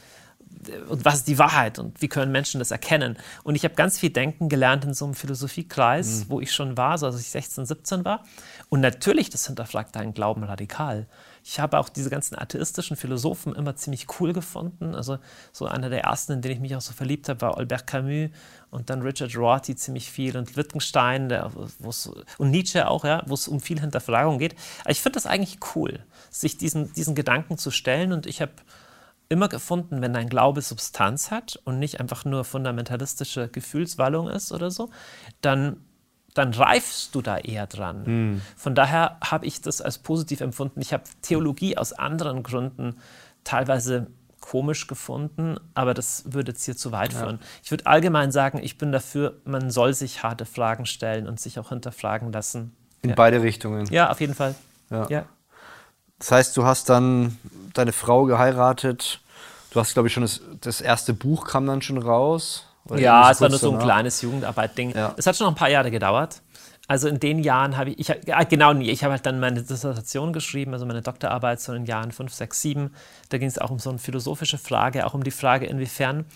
[0.88, 3.16] und was ist die Wahrheit und wie können Menschen das erkennen?
[3.44, 6.30] Und ich habe ganz viel Denken gelernt in so einem Philosophiekreis, mhm.
[6.30, 8.24] wo ich schon war, so als ich 16, 17 war.
[8.68, 11.06] Und natürlich, das hinterfragt deinen Glauben radikal.
[11.48, 14.96] Ich habe auch diese ganzen atheistischen Philosophen immer ziemlich cool gefunden.
[14.96, 15.18] Also
[15.52, 18.30] so einer der ersten, in den ich mich auch so verliebt habe, war Albert Camus
[18.70, 21.52] und dann Richard Rorty ziemlich viel und Wittgenstein der,
[22.38, 24.56] und Nietzsche auch, ja, wo es um viel Hinterfragung geht.
[24.80, 28.52] Aber ich finde das eigentlich cool, sich diesen, diesen Gedanken zu stellen und ich habe
[29.28, 34.72] immer gefunden, wenn dein Glaube Substanz hat und nicht einfach nur fundamentalistische Gefühlswallung ist oder
[34.72, 34.90] so,
[35.42, 35.76] dann
[36.36, 38.02] dann reifst du da eher dran.
[38.04, 38.42] Mhm.
[38.56, 40.82] Von daher habe ich das als positiv empfunden.
[40.82, 42.96] Ich habe Theologie aus anderen Gründen
[43.42, 44.08] teilweise
[44.40, 47.20] komisch gefunden, aber das würde jetzt hier zu weit ja.
[47.20, 47.40] führen.
[47.64, 51.58] Ich würde allgemein sagen, ich bin dafür, man soll sich harte Fragen stellen und sich
[51.58, 52.76] auch hinterfragen lassen.
[53.00, 53.16] In ja.
[53.16, 53.86] beide Richtungen.
[53.86, 54.54] Ja, auf jeden Fall.
[54.90, 55.08] Ja.
[55.08, 55.24] ja.
[56.18, 57.38] Das heißt, du hast dann
[57.72, 59.20] deine Frau geheiratet.
[59.70, 62.66] Du hast, glaube ich, schon das, das erste Buch kam dann schon raus.
[62.96, 64.94] Ja, es war nur so ein kleines Jugendarbeit-Ding.
[65.16, 66.42] Es hat schon noch ein paar Jahre gedauert.
[66.88, 70.32] Also in den Jahren habe ich, ich ja, genau, ich habe halt dann meine Dissertation
[70.32, 72.94] geschrieben, also meine Doktorarbeit so in den Jahren 5, 6, 7.
[73.28, 76.26] Da ging es auch um so eine philosophische Frage, auch um die Frage, inwiefern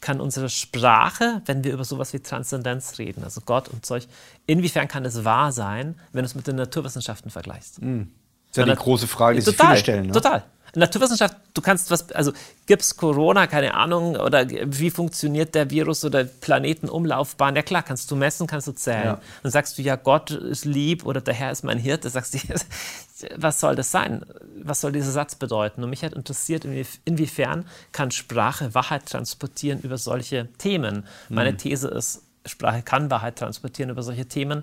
[0.00, 4.06] kann unsere Sprache, wenn wir über sowas wie Transzendenz reden, also Gott und Zeug,
[4.46, 7.82] inwiefern kann es wahr sein, wenn du es mit den Naturwissenschaften vergleichst?
[7.82, 8.10] Mhm.
[8.50, 10.06] Das ist ja die große Frage, die total, sich viele stellen.
[10.06, 10.12] Ne?
[10.12, 10.44] Total.
[10.74, 12.32] Naturwissenschaft, du kannst was, also
[12.66, 17.56] gibt es Corona, keine Ahnung, oder wie funktioniert der Virus oder Planetenumlaufbahn?
[17.56, 19.04] Ja klar, kannst du messen, kannst du zählen.
[19.04, 19.20] Ja.
[19.42, 22.10] Dann sagst du, ja, Gott ist lieb oder der Herr ist mein Hirte.
[22.10, 22.38] Sagst du,
[23.36, 24.24] was soll das sein?
[24.62, 25.82] Was soll dieser Satz bedeuten?
[25.82, 26.64] Und mich hat interessiert,
[27.04, 31.06] inwiefern kann Sprache Wahrheit transportieren über solche Themen?
[31.28, 31.58] Meine mhm.
[31.58, 34.62] These ist, Sprache kann Wahrheit transportieren über solche Themen,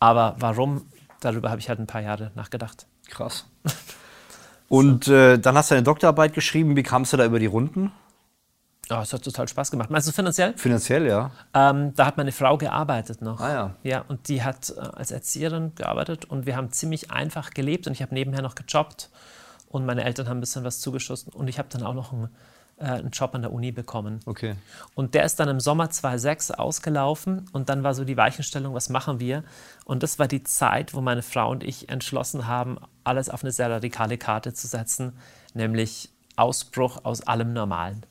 [0.00, 0.86] aber warum?
[1.20, 2.86] Darüber habe ich halt ein paar Jahre nachgedacht.
[3.08, 3.46] Krass.
[4.72, 6.76] Und äh, dann hast du eine Doktorarbeit geschrieben.
[6.76, 7.92] Wie kamst du da über die Runden?
[8.88, 9.90] Ja, es hat total Spaß gemacht.
[9.90, 10.54] Meinst du finanziell?
[10.56, 11.30] Finanziell, ja.
[11.52, 13.38] Ähm, da hat meine Frau gearbeitet noch.
[13.40, 13.74] Ah ja.
[13.82, 17.92] Ja, und die hat äh, als Erzieherin gearbeitet und wir haben ziemlich einfach gelebt und
[17.92, 19.10] ich habe nebenher noch gejobbt
[19.68, 22.30] und meine Eltern haben ein bisschen was zugeschossen und ich habe dann auch noch ein
[22.82, 24.20] äh, einen Job an der Uni bekommen.
[24.26, 24.56] Okay.
[24.94, 28.88] Und der ist dann im Sommer 2006 ausgelaufen und dann war so die Weichenstellung, was
[28.88, 29.44] machen wir?
[29.84, 33.52] Und das war die Zeit, wo meine Frau und ich entschlossen haben, alles auf eine
[33.52, 35.12] sehr radikale Karte zu setzen,
[35.54, 38.04] nämlich Ausbruch aus allem Normalen.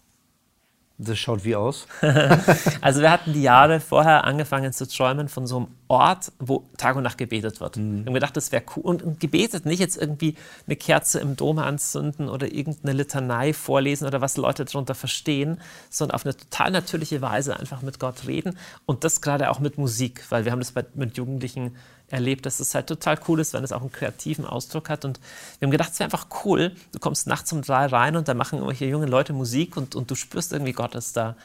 [1.04, 1.88] Das schaut wie aus?
[2.82, 6.96] also wir hatten die Jahre vorher angefangen zu träumen von so einem Ort, wo Tag
[6.96, 7.78] und Nacht gebetet wird.
[7.78, 8.02] Mhm.
[8.02, 8.84] Wir haben gedacht, das wäre cool.
[8.84, 10.36] Und, und, gebetet, nicht jetzt irgendwie
[10.68, 15.60] eine Kerze im Dom anzünden oder irgendeine Litanei vorlesen oder was Leute darunter verstehen,
[15.90, 18.60] sondern auf eine total natürliche Weise einfach mit Gott reden.
[18.86, 21.76] Und das gerade auch mit Musik, weil wir haben das bei, mit Jugendlichen
[22.12, 25.06] erlebt, dass es halt total cool ist, wenn es auch einen kreativen Ausdruck hat.
[25.06, 25.20] Und
[25.60, 26.76] wir haben gedacht, es wäre einfach cool.
[26.92, 30.12] Du kommst nachts um drei rein und da machen irgendwelche jungen Leute Musik und, und
[30.12, 31.36] du spürst irgendwie, Gott ist da.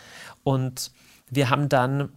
[0.45, 0.91] Und
[1.31, 2.11] wir haben dann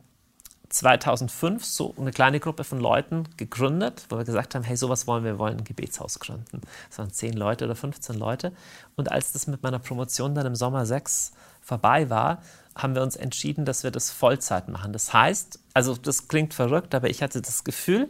[0.70, 5.24] 2005 so eine kleine Gruppe von Leuten gegründet, wo wir gesagt haben, hey, sowas wollen
[5.24, 6.62] wir, wir wollen ein Gebetshaus gründen.
[6.90, 8.52] Das waren 10 Leute oder 15 Leute.
[8.96, 11.32] Und als das mit meiner Promotion dann im Sommer 6
[11.62, 12.42] vorbei war,
[12.76, 14.94] haben wir uns entschieden, dass wir das Vollzeit machen.
[14.94, 18.10] Das heißt, also das klingt verrückt, aber ich hatte das Gefühl,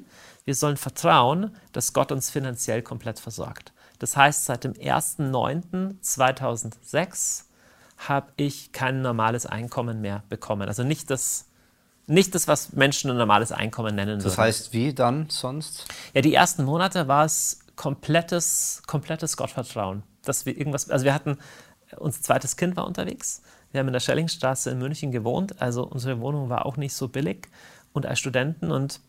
[0.49, 3.71] wir sollen vertrauen, dass Gott uns finanziell komplett versorgt.
[3.99, 7.43] Das heißt, seit dem 1.9.2006
[7.99, 10.67] habe ich kein normales Einkommen mehr bekommen.
[10.67, 11.45] Also nicht das,
[12.07, 14.23] nicht das, was Menschen ein normales Einkommen nennen würden.
[14.23, 15.85] Das heißt, wie dann sonst?
[16.15, 20.01] Ja, die ersten Monate war es komplettes, komplettes Gottvertrauen.
[20.23, 21.37] Dass wir irgendwas, also wir hatten,
[21.97, 23.43] unser zweites Kind war unterwegs.
[23.71, 27.07] Wir haben in der Schellingstraße in München gewohnt, also unsere Wohnung war auch nicht so
[27.07, 27.47] billig
[27.93, 28.99] und als Studenten und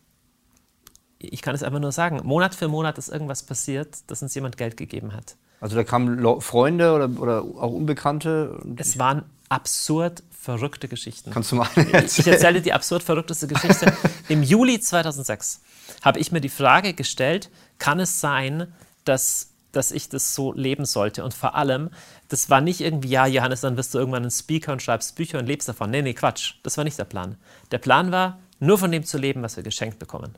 [1.23, 4.57] ich kann es einfach nur sagen, Monat für Monat ist irgendwas passiert, dass uns jemand
[4.57, 5.35] Geld gegeben hat.
[5.59, 8.59] Also da kamen Freunde oder, oder auch Unbekannte?
[8.77, 11.31] Es waren absurd verrückte Geschichten.
[11.31, 12.05] Kannst du mal erzählen?
[12.05, 13.93] Ich erzähle die absurd verrückteste Geschichte.
[14.27, 15.61] Im Juli 2006
[16.01, 18.73] habe ich mir die Frage gestellt, kann es sein,
[19.05, 21.23] dass dass ich das so leben sollte.
[21.23, 21.89] Und vor allem,
[22.27, 25.39] das war nicht irgendwie, ja, Johannes, dann wirst du irgendwann ein Speaker und schreibst Bücher
[25.39, 25.89] und lebst davon.
[25.91, 26.55] Nee, nee, Quatsch.
[26.63, 27.37] Das war nicht der Plan.
[27.71, 30.35] Der Plan war, nur von dem zu leben, was wir geschenkt bekommen.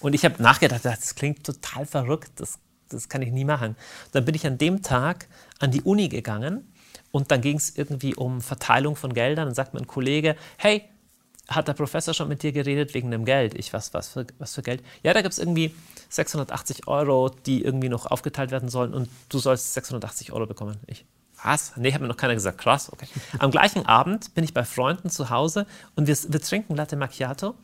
[0.00, 3.76] Und ich habe nachgedacht, das klingt total verrückt, das, das kann ich nie machen.
[4.12, 6.72] Dann bin ich an dem Tag an die Uni gegangen
[7.10, 9.46] und dann ging es irgendwie um Verteilung von Geldern.
[9.46, 10.84] Dann sagt mein Kollege, hey,
[11.48, 13.54] hat der Professor schon mit dir geredet wegen dem Geld?
[13.54, 14.82] Ich, was, was, für, was für Geld?
[15.02, 15.74] Ja, da gibt es irgendwie
[16.10, 20.76] 680 Euro, die irgendwie noch aufgeteilt werden sollen und du sollst 680 Euro bekommen.
[20.86, 21.06] Ich,
[21.42, 21.72] was?
[21.76, 22.58] Nee, hat mir noch keiner gesagt.
[22.58, 23.06] Krass, okay.
[23.38, 27.54] Am gleichen Abend bin ich bei Freunden zu Hause und wir, wir trinken Latte Macchiato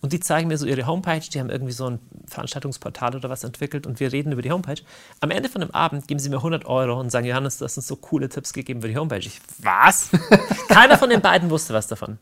[0.00, 1.20] und die zeigen mir so ihre Homepage.
[1.20, 4.82] Die haben irgendwie so ein Veranstaltungsportal oder was entwickelt und wir reden über die Homepage.
[5.20, 7.76] Am Ende von dem Abend geben sie mir 100 Euro und sagen, Johannes, du hast
[7.76, 9.18] uns so coole Tipps gegeben für die Homepage.
[9.18, 10.10] Ich, was?
[10.68, 12.18] Keiner von den beiden wusste was davon.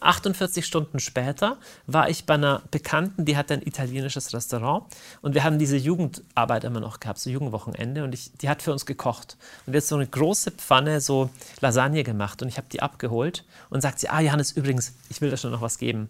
[0.00, 1.56] 48 Stunden später
[1.86, 4.84] war ich bei einer Bekannten, die hatte ein italienisches Restaurant
[5.22, 8.72] und wir haben diese Jugendarbeit immer noch gehabt, so Jugendwochenende und ich, die hat für
[8.72, 11.30] uns gekocht und jetzt so eine große Pfanne so
[11.60, 15.30] Lasagne gemacht und ich habe die abgeholt und sagt sie, ah Johannes, übrigens, ich will
[15.30, 16.08] dir schon noch was geben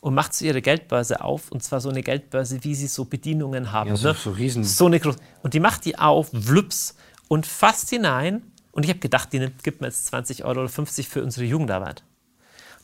[0.00, 3.72] und macht so ihre Geldbörse auf und zwar so eine Geldbörse, wie sie so Bedienungen
[3.72, 3.90] haben.
[3.90, 4.14] Ja, so, ne?
[4.14, 4.64] so riesen.
[4.64, 5.18] So eine große.
[5.42, 6.96] Und die macht die auf, wlups
[7.28, 8.42] und fasst hinein
[8.72, 12.02] und ich habe gedacht, die gibt mir jetzt 20 Euro oder 50 für unsere Jugendarbeit.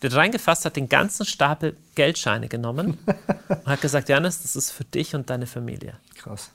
[0.02, 2.98] Der hat reingefasst, hat den ganzen Stapel Geldscheine genommen
[3.48, 5.98] und hat gesagt, Janis, das ist für dich und deine Familie.
[6.16, 6.50] Krass.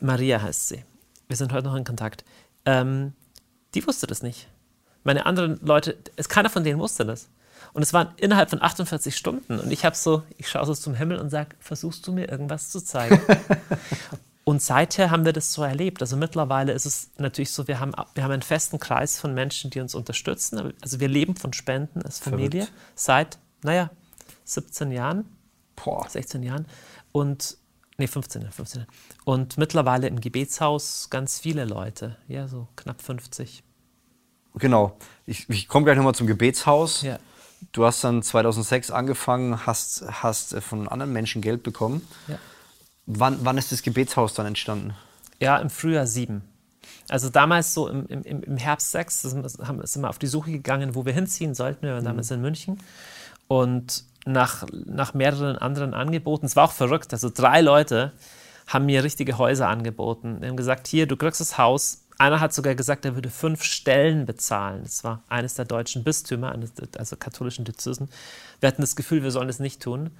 [0.00, 0.84] Maria heißt sie.
[1.28, 2.24] Wir sind heute noch in Kontakt.
[2.64, 3.12] Ähm,
[3.74, 4.48] Die wusste das nicht.
[5.04, 7.28] Meine anderen Leute, es, keiner von denen wusste das.
[7.72, 9.58] Und es waren innerhalb von 48 Stunden.
[9.58, 12.70] Und ich habe so, ich schaue so zum Himmel und sage, versuchst du mir irgendwas
[12.70, 13.20] zu zeigen?
[14.48, 16.00] und seither haben wir das so erlebt.
[16.00, 19.68] Also mittlerweile ist es natürlich so, wir haben, wir haben einen festen Kreis von Menschen,
[19.70, 20.72] die uns unterstützen.
[20.80, 22.72] Also wir leben von Spenden als Familie Verrückt.
[22.94, 23.90] seit, naja,
[24.44, 25.26] 17 Jahren,
[25.76, 26.08] Boah.
[26.08, 26.64] 16 Jahren.
[27.12, 27.58] Und
[27.98, 28.86] Nee, 15, 15.
[29.26, 33.62] Und mittlerweile im Gebetshaus ganz viele Leute, ja, so knapp 50.
[34.54, 34.96] Genau.
[35.26, 37.02] Ich, ich komme gleich nochmal zum Gebetshaus.
[37.02, 37.18] Ja.
[37.72, 42.06] Du hast dann 2006 angefangen, hast, hast von anderen Menschen Geld bekommen.
[42.28, 42.38] Ja.
[43.10, 44.92] Wann, wann ist das Gebetshaus dann entstanden?
[45.40, 46.42] Ja, im Frühjahr 7.
[47.08, 51.06] Also damals so im, im, im Herbst 6 sind wir auf die Suche gegangen, wo
[51.06, 51.86] wir hinziehen sollten.
[51.86, 52.36] Wir waren damals mhm.
[52.36, 52.78] in München.
[53.46, 56.44] Und nach, nach mehreren anderen Angeboten.
[56.44, 57.14] Es war auch verrückt.
[57.14, 58.12] Also drei Leute
[58.66, 60.40] haben mir richtige Häuser angeboten.
[60.42, 62.04] Die haben gesagt, hier, du kriegst das Haus.
[62.18, 64.82] Einer hat sogar gesagt, er würde fünf Stellen bezahlen.
[64.82, 66.54] Das war eines der deutschen Bistümer,
[66.98, 68.10] also katholischen Diözesen.
[68.60, 70.10] Wir hatten das Gefühl, wir sollen es nicht tun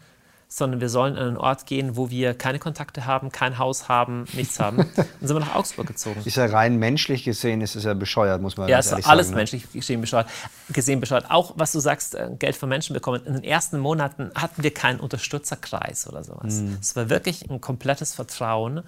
[0.48, 4.24] sondern wir sollen an einen Ort gehen, wo wir keine Kontakte haben, kein Haus haben,
[4.32, 4.78] nichts haben.
[4.96, 6.22] Dann sind wir nach Augsburg gezogen.
[6.24, 9.30] Ist ja rein menschlich gesehen, ist es ja bescheuert, muss man ja, ist alles sagen,
[9.30, 9.36] ne?
[9.36, 10.26] menschlich gesehen bescheuert,
[10.70, 11.30] gesehen bescheuert.
[11.30, 13.22] Auch, was du sagst, äh, Geld von Menschen bekommen.
[13.26, 16.54] In den ersten Monaten hatten wir keinen Unterstützerkreis oder sowas.
[16.54, 16.78] Mhm.
[16.80, 18.82] Es war wirklich ein komplettes Vertrauen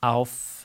[0.00, 0.59] auf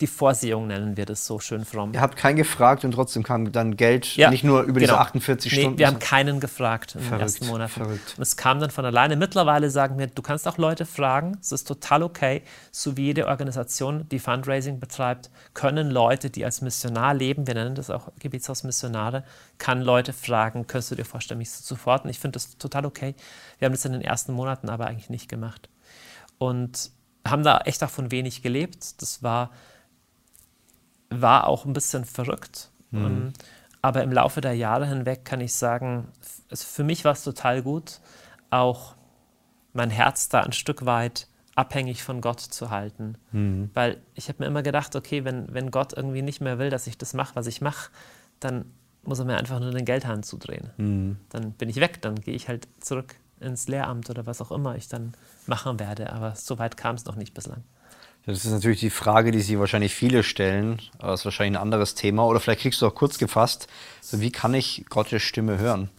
[0.00, 1.92] die Vorsehung nennen wir das so schön fromm.
[1.94, 4.94] Ihr habt keinen gefragt und trotzdem kam dann Geld, ja, nicht nur über genau.
[4.94, 5.78] diese 48 nee, Stunden.
[5.78, 7.72] wir haben keinen gefragt in verrückt, den ersten Monaten.
[7.72, 8.14] Verrückt.
[8.16, 9.16] Und es kam dann von alleine.
[9.16, 12.42] Mittlerweile sagen wir, du kannst auch Leute fragen, es ist total okay.
[12.72, 17.74] So wie jede Organisation, die Fundraising betreibt, können Leute, die als Missionar leben, wir nennen
[17.74, 19.24] das auch Gebietshausmissionare,
[19.58, 22.10] kann Leute fragen, könntest du dir vorstellen, mich zu supporten?
[22.10, 23.14] Ich finde das total okay.
[23.58, 25.68] Wir haben das in den ersten Monaten aber eigentlich nicht gemacht.
[26.38, 26.90] Und
[27.26, 29.00] haben da echt davon wenig gelebt.
[29.00, 29.50] Das war
[31.22, 32.70] war auch ein bisschen verrückt.
[32.90, 33.04] Mhm.
[33.04, 33.32] Um,
[33.82, 36.08] aber im Laufe der Jahre hinweg kann ich sagen,
[36.52, 38.00] für mich war es total gut,
[38.50, 38.94] auch
[39.74, 43.16] mein Herz da ein Stück weit abhängig von Gott zu halten.
[43.32, 43.70] Mhm.
[43.74, 46.86] Weil ich habe mir immer gedacht, okay, wenn, wenn Gott irgendwie nicht mehr will, dass
[46.86, 47.90] ich das mache, was ich mache,
[48.40, 48.64] dann
[49.02, 50.70] muss er mir einfach nur den Geldhahn zudrehen.
[50.76, 51.16] Mhm.
[51.28, 54.76] Dann bin ich weg, dann gehe ich halt zurück ins Lehramt oder was auch immer
[54.76, 55.12] ich dann
[55.46, 56.12] machen werde.
[56.12, 57.62] Aber so weit kam es noch nicht bislang.
[58.26, 61.62] Das ist natürlich die Frage, die sich wahrscheinlich viele stellen, aber das ist wahrscheinlich ein
[61.62, 62.24] anderes Thema.
[62.26, 63.68] Oder vielleicht kriegst du auch kurz gefasst,
[64.00, 65.90] so wie kann ich Gottes Stimme hören?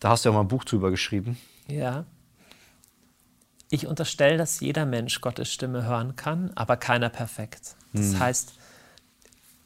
[0.00, 1.38] Da hast du ja mal ein Buch drüber geschrieben.
[1.66, 2.04] Ja.
[3.70, 7.76] Ich unterstelle, dass jeder Mensch Gottes Stimme hören kann, aber keiner perfekt.
[7.92, 8.18] Das hm.
[8.18, 8.52] heißt,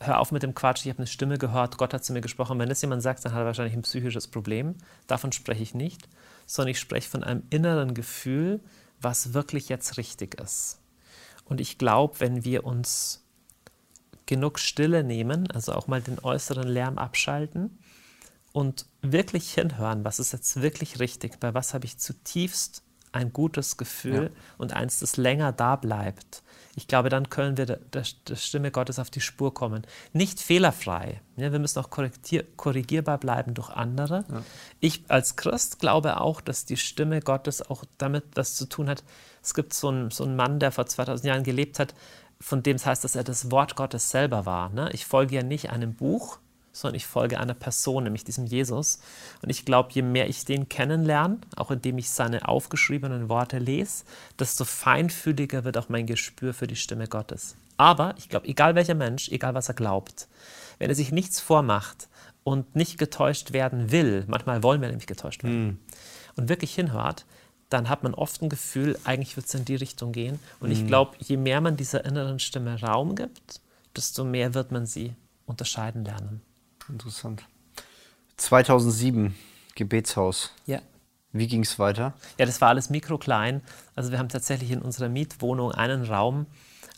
[0.00, 2.58] hör auf mit dem Quatsch, ich habe eine Stimme gehört, Gott hat zu mir gesprochen.
[2.58, 4.76] Wenn das jemand sagt, dann hat er wahrscheinlich ein psychisches Problem.
[5.08, 6.08] Davon spreche ich nicht,
[6.46, 8.60] sondern ich spreche von einem inneren Gefühl,
[9.00, 10.78] was wirklich jetzt richtig ist.
[11.44, 13.24] Und ich glaube, wenn wir uns
[14.26, 17.78] genug Stille nehmen, also auch mal den äußeren Lärm abschalten
[18.52, 23.76] und wirklich hinhören, was ist jetzt wirklich richtig, bei was habe ich zutiefst ein gutes
[23.76, 24.40] Gefühl ja.
[24.58, 26.42] und eins, das länger da bleibt.
[26.76, 29.86] Ich glaube, dann können wir der, der, der Stimme Gottes auf die Spur kommen.
[30.12, 31.20] Nicht fehlerfrei.
[31.36, 34.24] Ja, wir müssen auch korrigierbar bleiben durch andere.
[34.28, 34.42] Ja.
[34.80, 39.04] Ich als Christ glaube auch, dass die Stimme Gottes auch damit was zu tun hat,
[39.44, 41.94] es gibt so einen, so einen Mann, der vor 2000 Jahren gelebt hat,
[42.40, 44.70] von dem es heißt, dass er das Wort Gottes selber war.
[44.70, 44.88] Ne?
[44.92, 46.38] Ich folge ja nicht einem Buch,
[46.72, 48.98] sondern ich folge einer Person, nämlich diesem Jesus.
[49.42, 54.04] Und ich glaube, je mehr ich den kennenlerne, auch indem ich seine aufgeschriebenen Worte lese,
[54.38, 57.54] desto feinfühliger wird auch mein Gespür für die Stimme Gottes.
[57.76, 60.26] Aber ich glaube, egal welcher Mensch, egal was er glaubt,
[60.78, 62.08] wenn er sich nichts vormacht
[62.44, 65.78] und nicht getäuscht werden will, manchmal wollen wir nämlich getäuscht werden, mm.
[66.36, 67.24] und wirklich hinhört,
[67.74, 70.38] dann hat man oft ein Gefühl, eigentlich wird es in die Richtung gehen.
[70.60, 70.74] Und mhm.
[70.74, 73.60] ich glaube, je mehr man dieser inneren Stimme Raum gibt,
[73.96, 76.40] desto mehr wird man sie unterscheiden lernen.
[76.88, 77.42] Interessant.
[78.36, 79.34] 2007,
[79.74, 80.52] Gebetshaus.
[80.66, 80.80] Ja.
[81.32, 82.14] Wie ging es weiter?
[82.38, 83.60] Ja, das war alles mikroklein.
[83.96, 86.46] Also wir haben tatsächlich in unserer Mietwohnung einen Raum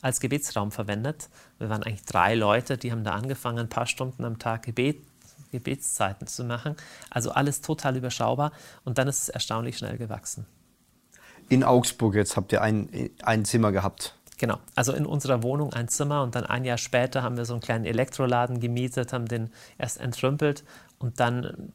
[0.02, 1.30] als Gebetsraum verwendet.
[1.58, 5.02] Wir waren eigentlich drei Leute, die haben da angefangen, ein paar Stunden am Tag Gebet
[5.52, 6.76] Gebetszeiten zu machen.
[7.08, 8.52] Also alles total überschaubar
[8.84, 10.44] und dann ist es erstaunlich schnell gewachsen.
[11.48, 14.16] In Augsburg jetzt habt ihr ein, ein Zimmer gehabt.
[14.38, 17.54] Genau, also in unserer Wohnung ein Zimmer und dann ein Jahr später haben wir so
[17.54, 20.62] einen kleinen Elektroladen gemietet, haben den erst entrümpelt
[20.98, 21.72] und dann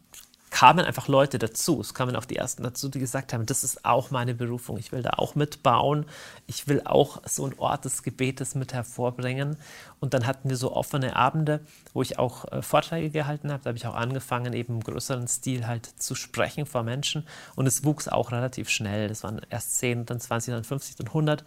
[0.51, 1.79] kamen einfach Leute dazu.
[1.79, 4.77] Es kamen auch die ersten dazu, die gesagt haben, das ist auch meine Berufung.
[4.77, 6.05] Ich will da auch mitbauen.
[6.45, 9.55] Ich will auch so einen Ort des Gebetes mit hervorbringen.
[10.01, 11.61] Und dann hatten wir so offene Abende,
[11.93, 13.63] wo ich auch äh, Vorträge gehalten habe.
[13.63, 17.25] Da habe ich auch angefangen, eben im größeren Stil halt zu sprechen vor Menschen.
[17.55, 19.07] Und es wuchs auch relativ schnell.
[19.07, 21.45] Das waren erst 10, dann 20, dann 50, dann 100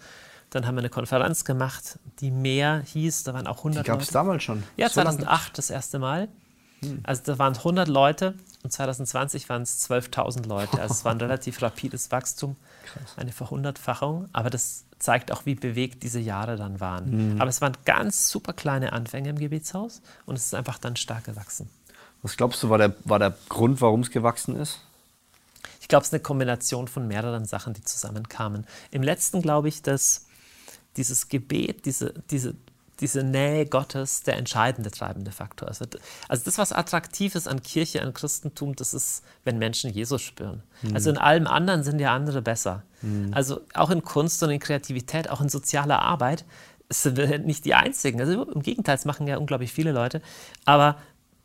[0.48, 4.00] Dann haben wir eine Konferenz gemacht, die mehr hieß, da waren auch 100 Die gab
[4.00, 4.62] es damals schon.
[4.78, 6.28] Ja, So lange 2008 das erste Mal.
[7.02, 10.80] Also da waren 100 Leute und 2020 waren es 12.000 Leute.
[10.80, 12.56] Also es war ein relativ rapides Wachstum,
[13.16, 14.28] eine Verhundertfachung.
[14.32, 17.36] Aber das zeigt auch, wie bewegt diese Jahre dann waren.
[17.38, 21.24] Aber es waren ganz super kleine Anfänge im Gebetshaus und es ist einfach dann stark
[21.24, 21.68] gewachsen.
[22.22, 24.80] Was glaubst du, war der, war der Grund, warum es gewachsen ist?
[25.82, 28.66] Ich glaube, es ist eine Kombination von mehreren Sachen, die zusammenkamen.
[28.90, 30.24] Im letzten glaube ich, dass
[30.96, 32.54] dieses Gebet, diese, diese,
[33.00, 35.82] diese Nähe Gottes der entscheidende treibende Faktor ist.
[36.28, 40.62] Also das, was attraktiv ist an Kirche, an Christentum, das ist, wenn Menschen Jesus spüren.
[40.92, 42.82] Also in allem anderen sind ja andere besser.
[43.32, 46.44] Also auch in Kunst und in Kreativität, auch in sozialer Arbeit
[46.88, 48.20] sind wir nicht die Einzigen.
[48.20, 50.22] Also im Gegenteil, es machen ja unglaublich viele Leute.
[50.64, 50.96] Aber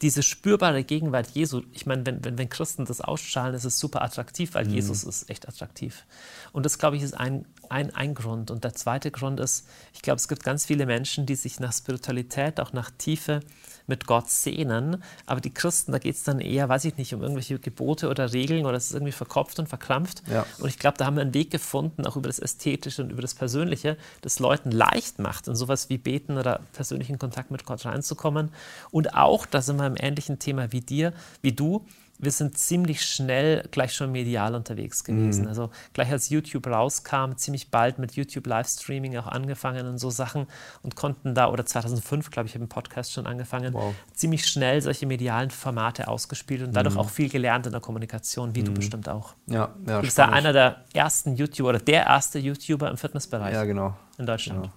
[0.01, 4.01] diese spürbare Gegenwart Jesu, ich meine, wenn, wenn, wenn Christen das ausstrahlen, ist es super
[4.01, 6.05] attraktiv, weil Jesus ist echt attraktiv.
[6.53, 8.49] Und das, glaube ich, ist ein, ein, ein Grund.
[8.49, 11.73] Und der zweite Grund ist, ich glaube, es gibt ganz viele Menschen, die sich nach
[11.73, 13.41] Spiritualität, auch nach Tiefe
[13.89, 15.03] mit Gott sehnen.
[15.25, 18.31] Aber die Christen, da geht es dann eher, weiß ich nicht, um irgendwelche Gebote oder
[18.31, 20.23] Regeln oder es ist irgendwie verkopft und verkrampft.
[20.31, 20.45] Ja.
[20.59, 23.21] Und ich glaube, da haben wir einen Weg gefunden, auch über das Ästhetische und über
[23.21, 27.83] das Persönliche, das Leuten leicht macht, in sowas wie Beten oder persönlichen Kontakt mit Gott
[27.85, 28.51] reinzukommen.
[28.91, 31.85] Und auch, da sind wir im ähnlichen Thema wie dir, wie du,
[32.21, 35.47] wir sind ziemlich schnell gleich schon medial unterwegs gewesen.
[35.47, 40.45] Also gleich als YouTube rauskam, ziemlich bald mit YouTube Livestreaming auch angefangen und so Sachen
[40.83, 43.93] und konnten da, oder 2005, glaube ich, habe im Podcast schon angefangen, Wow.
[44.13, 48.63] ziemlich schnell solche medialen Formate ausgespielt und dadurch auch viel gelernt in der Kommunikation, wie
[48.63, 49.35] du bestimmt auch.
[49.47, 49.95] Ja, ja.
[49.97, 53.95] Du bist einer der ersten YouTuber oder der erste YouTuber im Fitnessbereich Ja, genau.
[54.17, 54.69] in Deutschland.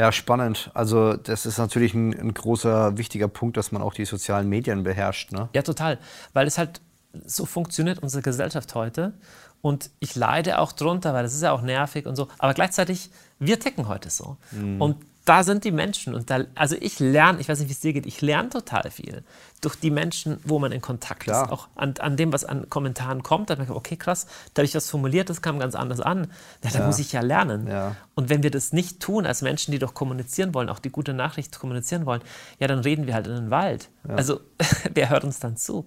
[0.00, 0.70] Ja, spannend.
[0.72, 4.82] Also das ist natürlich ein, ein großer, wichtiger Punkt, dass man auch die sozialen Medien
[4.82, 5.30] beherrscht.
[5.30, 5.50] Ne?
[5.54, 5.98] Ja, total.
[6.32, 6.80] Weil es halt
[7.26, 9.12] so funktioniert unsere Gesellschaft heute.
[9.60, 12.28] Und ich leide auch drunter, weil das ist ja auch nervig und so.
[12.38, 13.10] Aber gleichzeitig,
[13.40, 14.38] wir ticken heute so.
[14.52, 14.80] Mhm.
[14.80, 14.96] Und
[15.30, 16.16] da sind die Menschen.
[16.16, 18.90] Und da, also ich lerne, ich weiß nicht, wie es dir geht, ich lerne total
[18.90, 19.22] viel
[19.60, 21.44] durch die Menschen, wo man in Kontakt Klar.
[21.44, 21.52] ist.
[21.52, 23.48] Auch an, an dem, was an Kommentaren kommt.
[23.48, 26.32] Da merke ich, okay, krass, da habe ich was formuliert, das kam ganz anders an.
[26.64, 27.68] Ja, da muss ich ja lernen.
[27.68, 27.94] Ja.
[28.16, 31.14] Und wenn wir das nicht tun, als Menschen, die doch kommunizieren wollen, auch die gute
[31.14, 32.22] Nachricht kommunizieren wollen,
[32.58, 33.88] ja, dann reden wir halt in den Wald.
[34.08, 34.40] Also,
[34.94, 35.86] wer hört uns dann zu?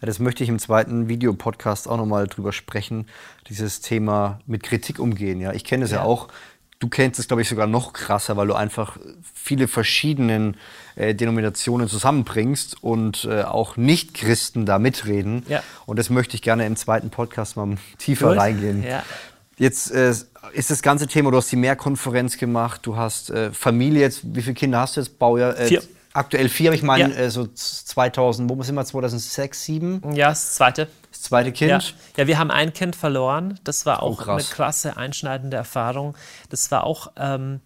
[0.00, 3.04] Ja, das möchte ich im zweiten Videopodcast auch nochmal drüber sprechen,
[3.48, 5.38] dieses Thema mit Kritik umgehen.
[5.38, 5.98] Ja, ich kenne es ja.
[5.98, 6.04] Ja.
[6.04, 6.28] auch.
[6.80, 8.96] Du kennst es, glaube ich, sogar noch krasser, weil du einfach
[9.34, 10.56] viele verschiedenen
[10.96, 15.44] äh, Denominationen zusammenbringst und äh, auch Nicht-Christen da mitreden.
[15.46, 15.62] Ja.
[15.84, 18.38] Und das möchte ich gerne im zweiten Podcast mal tiefer Gut.
[18.38, 18.82] reingehen.
[18.82, 19.02] Ja.
[19.58, 20.14] Jetzt äh,
[20.54, 24.40] ist das ganze Thema, du hast die Mehrkonferenz gemacht, du hast äh, Familie, jetzt, wie
[24.40, 25.18] viele Kinder hast du jetzt?
[25.18, 25.58] Baujahr?
[25.58, 25.82] Äh, Vier.
[26.12, 27.20] Aktuell vier, aber ich meine Ja.
[27.20, 30.14] äh, so 2000, wo sind wir, 2006, 2007?
[30.16, 30.88] Ja, das zweite.
[31.10, 31.70] Das zweite Kind.
[31.70, 31.80] Ja.
[32.16, 33.58] ja, wir haben ein Kind verloren.
[33.64, 36.16] Das war auch Oh, eine krasse, einschneidende Erfahrung.
[36.48, 37.60] Das war auch ähm,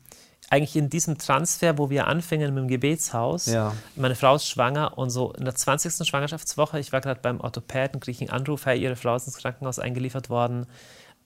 [0.50, 3.46] eigentlich in diesem Transfer, wo wir anfingen mit dem Gebetshaus.
[3.46, 3.72] Ja.
[3.96, 6.06] Meine Frau ist schwanger und so in der 20.
[6.06, 9.38] Schwangerschaftswoche, ich war gerade beim Orthopäden, kriege ich einen Anruf, hey, ihre Frau ist ins
[9.38, 10.66] Krankenhaus eingeliefert worden,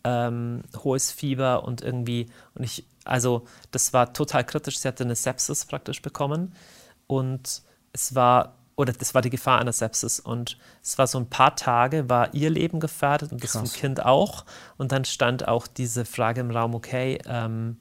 [0.05, 5.17] ähm, hohes Fieber und irgendwie, und ich, also das war total kritisch, sie hatte eine
[5.17, 6.53] Sepsis praktisch bekommen
[7.09, 10.21] und es war, oder das war die Gefahr einer Sepsis.
[10.21, 13.73] Und es war so ein paar Tage, war ihr Leben gefährdet und das vom Krass.
[13.73, 14.45] Kind auch.
[14.77, 17.81] Und dann stand auch diese Frage im Raum, okay, ähm,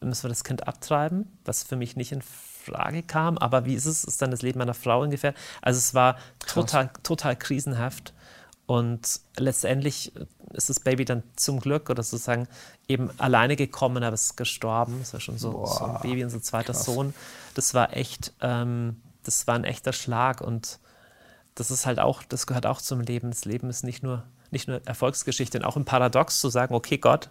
[0.00, 3.86] müssen wir das Kind abtreiben, was für mich nicht in Frage kam, aber wie ist
[3.86, 5.34] es, ist dann das Leben meiner Frau in Gefahr?
[5.60, 8.13] Also es war total, total krisenhaft
[8.66, 10.12] und letztendlich
[10.52, 12.48] ist das Baby dann zum Glück oder sozusagen
[12.88, 15.00] eben alleine gekommen, aber es ist gestorben.
[15.02, 17.12] Es war schon so, so ein Baby, unser zweiter Sohn.
[17.54, 20.78] Das war echt, ähm, das war ein echter Schlag und
[21.54, 23.30] das ist halt auch, das gehört auch zum Leben.
[23.30, 26.98] Das Leben ist nicht nur, nicht nur Erfolgsgeschichte und auch ein Paradox zu sagen, okay,
[26.98, 27.30] Gott,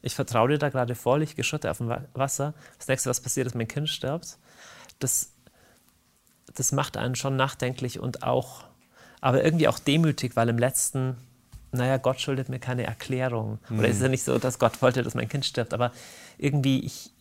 [0.00, 2.54] ich vertraue dir da gerade voll, ich geschotte auf dem Wa- Wasser.
[2.78, 4.38] Das nächste, was passiert, ist, mein Kind stirbt.
[5.00, 5.32] Das,
[6.54, 8.64] das macht einen schon nachdenklich und auch,
[9.22, 11.16] aber irgendwie auch demütig, weil im letzten,
[11.70, 13.60] naja, Gott schuldet mir keine Erklärung.
[13.70, 15.92] Oder ist es ja nicht so, dass Gott wollte, dass mein Kind stirbt, aber
[16.38, 17.12] irgendwie, ich,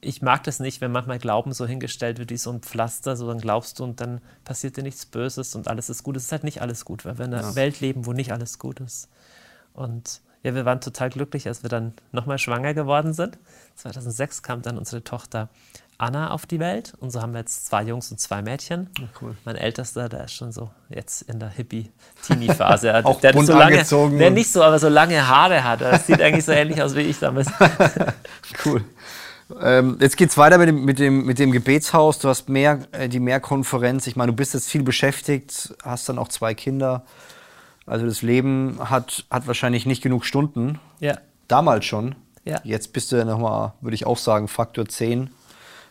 [0.00, 3.28] ich mag das nicht, wenn manchmal Glauben so hingestellt wird wie so ein Pflaster, so
[3.28, 6.16] dann glaubst du und dann passiert dir nichts Böses und alles ist gut.
[6.16, 8.58] Es ist halt nicht alles gut, weil wir in einer Welt leben, wo nicht alles
[8.58, 9.08] gut ist.
[9.74, 13.38] Und ja, wir waren total glücklich, als wir dann nochmal schwanger geworden sind.
[13.76, 15.50] 2006 kam dann unsere Tochter
[15.98, 18.90] Anna auf die Welt und so haben wir jetzt zwei Jungs und zwei Mädchen.
[19.22, 19.34] cool.
[19.44, 22.86] Mein Ältester, der ist schon so jetzt in der Hippie-Teenie-Phase.
[22.92, 25.80] Der- Auch der bunt so lange, angezogen Der nicht so, aber so lange Haare hat.
[25.80, 27.48] Das sieht eigentlich so ähnlich aus wie ich damals.
[28.64, 28.84] Cool.
[29.62, 32.18] Ähm, jetzt geht's weiter mit dem, mit, dem, mit dem Gebetshaus.
[32.18, 34.06] Du hast mehr, äh, die Mehrkonferenz.
[34.08, 37.04] Ich meine, du bist jetzt viel beschäftigt, hast dann auch zwei Kinder.
[37.86, 40.80] Also das Leben hat, hat wahrscheinlich nicht genug Stunden.
[40.98, 41.18] Ja.
[41.46, 42.16] Damals schon.
[42.44, 42.60] Ja.
[42.64, 45.30] Jetzt bist du ja nochmal, würde ich auch sagen, Faktor 10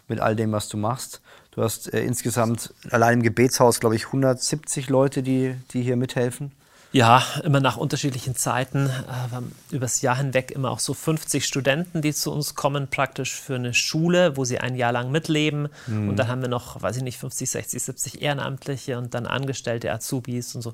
[0.07, 1.21] mit all dem, was du machst.
[1.51, 6.51] Du hast äh, insgesamt allein im Gebetshaus, glaube ich, 170 Leute, die, die hier mithelfen.
[6.91, 8.87] Ja, immer nach unterschiedlichen Zeiten.
[8.87, 13.55] Äh, übers Jahr hinweg immer auch so 50 Studenten, die zu uns kommen, praktisch für
[13.55, 15.67] eine Schule, wo sie ein Jahr lang mitleben.
[15.87, 16.09] Mhm.
[16.09, 19.91] Und dann haben wir noch, weiß ich nicht, 50, 60, 70 Ehrenamtliche und dann Angestellte,
[19.91, 20.71] Azubis und so.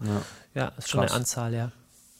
[0.55, 1.11] Ja, ja ist schon Krass.
[1.11, 1.71] eine Anzahl, ja.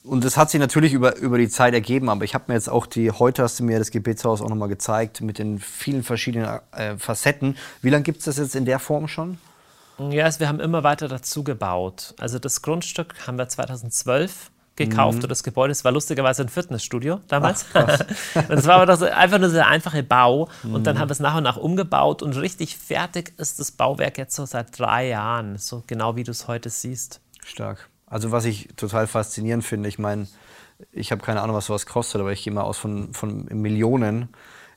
[0.04, 2.70] Und das hat sich natürlich über, über die Zeit ergeben, aber ich habe mir jetzt
[2.70, 6.60] auch die, heute hast du mir das Gebetshaus auch nochmal gezeigt, mit den vielen verschiedenen
[6.72, 7.56] äh, Facetten.
[7.82, 9.38] Wie lange gibt es das jetzt in der Form schon?
[10.10, 12.16] Ja, also wir haben immer weiter dazu gebaut.
[12.18, 15.24] Also das Grundstück haben wir 2012 gekauft mhm.
[15.24, 17.66] und das Gebäude, das war lustigerweise ein Fitnessstudio damals.
[17.74, 18.00] Ach,
[18.48, 20.76] das war aber so, einfach nur der einfache Bau mhm.
[20.76, 24.18] und dann haben wir es nach und nach umgebaut und richtig fertig ist das Bauwerk
[24.18, 27.22] jetzt so seit drei Jahren, so genau wie du es heute siehst.
[27.46, 27.91] Stark.
[28.12, 30.28] Also was ich total faszinierend finde, ich meine,
[30.92, 34.30] ich habe keine Ahnung, was sowas kostet, aber ich gehe mal aus von, von Millionen.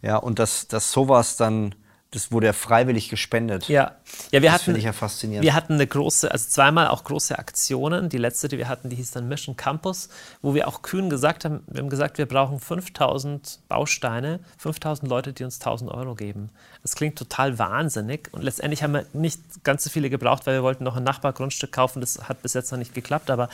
[0.03, 1.75] Ja, und dass, dass sowas dann
[2.15, 3.69] das wurde ja freiwillig gespendet.
[3.69, 3.97] Ja,
[4.31, 5.45] ja wir das hatten, ich ja faszinierend.
[5.45, 8.09] Wir hatten eine große, also zweimal auch große Aktionen.
[8.09, 10.09] Die letzte, die wir hatten, die hieß dann Mission Campus,
[10.41, 15.33] wo wir auch kühn gesagt haben, wir haben gesagt, wir brauchen 5000 Bausteine, 5000 Leute,
[15.33, 16.51] die uns 1000 Euro geben.
[16.83, 20.63] Das klingt total wahnsinnig und letztendlich haben wir nicht ganz so viele gebraucht, weil wir
[20.63, 22.01] wollten noch ein Nachbargrundstück kaufen.
[22.01, 23.49] Das hat bis jetzt noch nicht geklappt, aber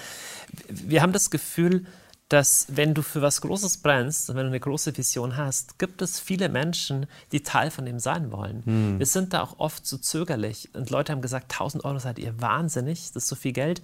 [0.68, 1.86] wir haben das Gefühl,
[2.30, 6.00] dass wenn du für was Großes brennst und wenn du eine große Vision hast, gibt
[6.00, 8.62] es viele Menschen, die Teil von dem sein wollen.
[8.64, 8.98] Hm.
[9.00, 12.20] Wir sind da auch oft zu so zögerlich und Leute haben gesagt, 1000 Euro seid
[12.20, 13.82] ihr wahnsinnig, das ist so viel Geld.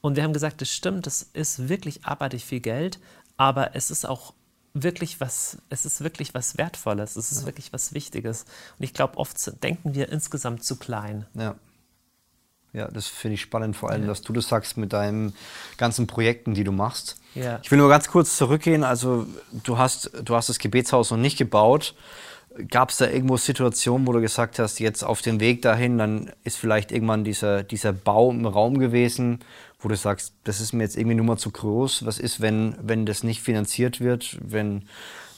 [0.00, 2.98] Und wir haben gesagt, das stimmt, das ist wirklich abartig viel Geld,
[3.36, 4.32] aber es ist auch
[4.72, 7.46] wirklich was, es ist wirklich was Wertvolles, es ist ja.
[7.46, 8.46] wirklich was Wichtiges.
[8.78, 11.26] Und ich glaube, oft denken wir insgesamt zu klein.
[11.34, 11.56] Ja.
[12.72, 14.08] Ja, das finde ich spannend, vor allem, ja.
[14.08, 15.34] dass du das sagst mit deinen
[15.76, 17.16] ganzen Projekten, die du machst.
[17.34, 17.60] Ja.
[17.62, 18.82] Ich will nur ganz kurz zurückgehen.
[18.82, 21.94] Also, du hast, du hast das Gebetshaus noch nicht gebaut.
[22.70, 26.32] Gab es da irgendwo Situationen, wo du gesagt hast, jetzt auf dem Weg dahin, dann
[26.44, 29.40] ist vielleicht irgendwann dieser, dieser Bau im Raum gewesen,
[29.80, 32.06] wo du sagst, das ist mir jetzt irgendwie nur mal zu groß.
[32.06, 34.86] Was ist, wenn, wenn das nicht finanziert wird, wenn,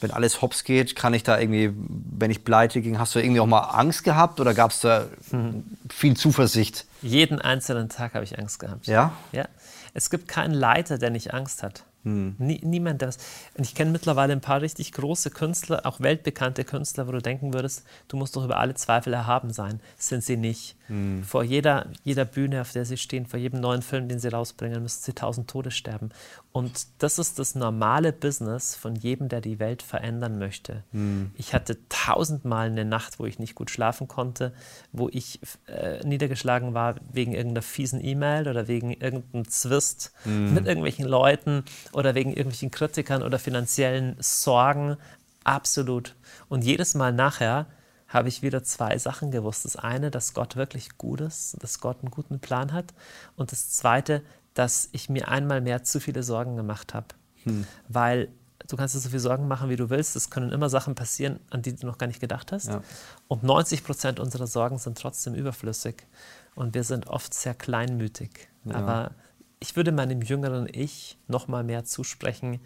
[0.05, 0.95] wenn alles hops geht?
[0.95, 4.39] Kann ich da irgendwie, wenn ich pleite ging, hast du irgendwie auch mal Angst gehabt
[4.39, 5.65] oder gab es da mhm.
[5.91, 6.87] viel Zuversicht?
[7.03, 8.87] Jeden einzelnen Tag habe ich Angst gehabt.
[8.87, 9.13] Ja?
[9.33, 9.49] Ja.
[9.95, 11.85] Es gibt keinen Leiter, der nicht Angst hat.
[12.05, 12.35] Hm.
[12.39, 13.17] Nie, niemand, der was.
[13.57, 17.55] Und ich kenne mittlerweile ein paar richtig große Künstler, auch weltbekannte Künstler, wo du denken
[17.55, 19.81] würdest, du musst doch über alle Zweifel erhaben sein.
[19.97, 20.77] Sind sie nicht.
[20.89, 21.25] Hm.
[21.25, 24.83] Vor jeder, jeder Bühne, auf der sie stehen, vor jedem neuen Film, den sie rausbringen,
[24.83, 26.11] müssen sie tausend Tode sterben.
[26.53, 30.85] Und das ist das normale Business von jedem, der die Welt verändern möchte.
[30.93, 31.31] Hm.
[31.37, 34.53] Ich hatte tausendmal eine Nacht, wo ich nicht gut schlafen konnte,
[34.93, 40.53] wo ich äh, niedergeschlagen war wegen irgendeiner fiesen E-Mail oder wegen irgendeinem Zwist hm.
[40.55, 44.97] mit irgendwelchen Leuten oder wegen irgendwelchen Kritikern oder finanziellen Sorgen.
[45.45, 46.15] Absolut.
[46.49, 47.67] Und jedes Mal nachher
[48.15, 49.65] habe ich wieder zwei Sachen gewusst.
[49.65, 52.95] Das eine, dass Gott wirklich gut ist, dass Gott einen guten Plan hat.
[53.37, 54.23] Und das zweite,
[54.55, 57.09] dass ich mir einmal mehr zu viele Sorgen gemacht habe.
[57.43, 57.67] Hm.
[57.89, 58.29] Weil
[58.69, 60.15] du kannst dir so viele Sorgen machen, wie du willst.
[60.15, 62.69] Es können immer Sachen passieren, an die du noch gar nicht gedacht hast.
[62.69, 62.83] Ja.
[63.27, 66.07] Und 90 Prozent unserer Sorgen sind trotzdem überflüssig.
[66.55, 68.49] Und wir sind oft sehr kleinmütig.
[68.65, 68.77] Ja.
[68.77, 69.11] Aber
[69.59, 72.61] ich würde meinem jüngeren Ich noch mal mehr zusprechen.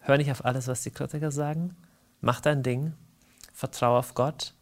[0.00, 1.76] Hör nicht auf alles, was die Kritiker sagen.
[2.22, 2.94] Mach dein Ding.
[3.52, 4.54] Vertraue auf Gott.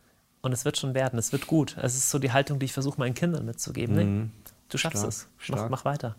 [0.43, 1.18] Und es wird schon werden.
[1.18, 1.76] Es wird gut.
[1.80, 3.97] Es ist so die Haltung, die ich versuche, meinen Kindern mitzugeben.
[3.97, 4.22] Mhm.
[4.22, 5.28] Nee, du schaffst stark, es.
[5.49, 6.16] Mach, mach weiter.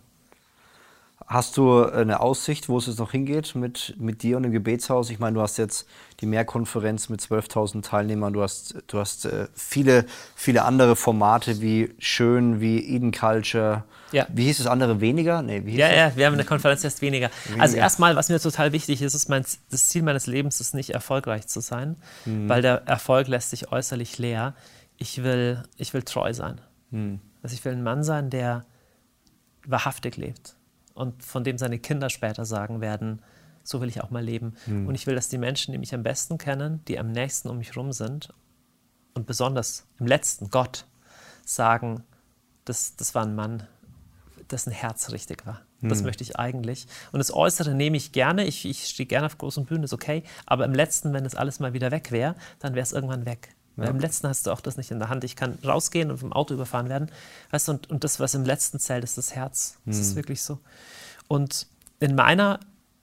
[1.26, 5.10] Hast du eine Aussicht, wo es jetzt noch hingeht mit, mit dir und dem Gebetshaus?
[5.10, 5.86] Ich meine, du hast jetzt
[6.20, 11.94] die Mehrkonferenz mit 12.000 Teilnehmern, du hast, du hast äh, viele, viele andere Formate wie
[11.98, 13.84] Schön, wie Eden Culture.
[14.10, 14.26] Ja.
[14.32, 15.00] Wie hieß das andere?
[15.00, 15.42] Weniger?
[15.42, 15.96] Nee, wie hieß ja, das?
[15.96, 17.30] ja, wir haben eine Konferenz, heißt weniger.
[17.44, 17.62] weniger.
[17.62, 20.90] Also erstmal, was mir total wichtig ist, ist mein, das Ziel meines Lebens ist nicht
[20.90, 22.48] erfolgreich zu sein, mhm.
[22.48, 24.54] weil der Erfolg lässt sich äußerlich leer.
[24.96, 26.60] Ich will, ich will treu sein.
[26.90, 27.20] Mhm.
[27.42, 28.64] Also ich will ein Mann sein, der
[29.66, 30.56] wahrhaftig lebt
[30.94, 33.22] und von dem seine Kinder später sagen werden,
[33.62, 34.54] so will ich auch mal leben.
[34.66, 34.88] Mhm.
[34.88, 37.58] Und ich will, dass die Menschen, die mich am besten kennen, die am nächsten um
[37.58, 38.32] mich herum sind
[39.14, 40.86] und besonders im letzten Gott
[41.44, 42.02] sagen,
[42.64, 43.64] das, das war ein Mann,
[44.50, 45.62] dessen Herz richtig war.
[45.80, 46.06] Das mhm.
[46.06, 46.86] möchte ich eigentlich.
[47.10, 48.44] Und das Äußere nehme ich gerne.
[48.44, 50.22] Ich, ich stehe gerne auf großen Bühnen, ist okay.
[50.46, 53.56] Aber im letzten, wenn das alles mal wieder weg wäre, dann wäre es irgendwann weg.
[53.76, 53.84] Ja.
[53.84, 55.24] Im letzten hast du auch das nicht in der Hand.
[55.24, 57.10] Ich kann rausgehen und vom Auto überfahren werden.
[57.50, 59.78] Weißt du, und, und das, was im letzten zählt, ist das Herz.
[59.86, 60.02] Das mhm.
[60.02, 60.58] ist wirklich so.
[61.28, 61.66] Und
[62.00, 62.60] in meiner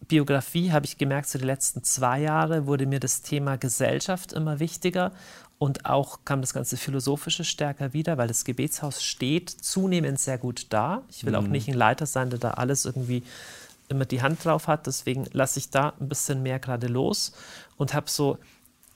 [0.08, 4.60] Biografie habe ich gemerkt, so die letzten zwei Jahre wurde mir das Thema Gesellschaft immer
[4.60, 5.12] wichtiger
[5.60, 10.68] und auch kam das ganze Philosophische stärker wieder, weil das Gebetshaus steht zunehmend sehr gut
[10.70, 11.04] da.
[11.10, 11.40] Ich will mhm.
[11.40, 13.24] auch nicht ein Leiter sein, der da alles irgendwie
[13.90, 14.88] immer die Hand drauf hat.
[14.88, 17.34] Deswegen lasse ich da ein bisschen mehr gerade los
[17.76, 18.38] und habe so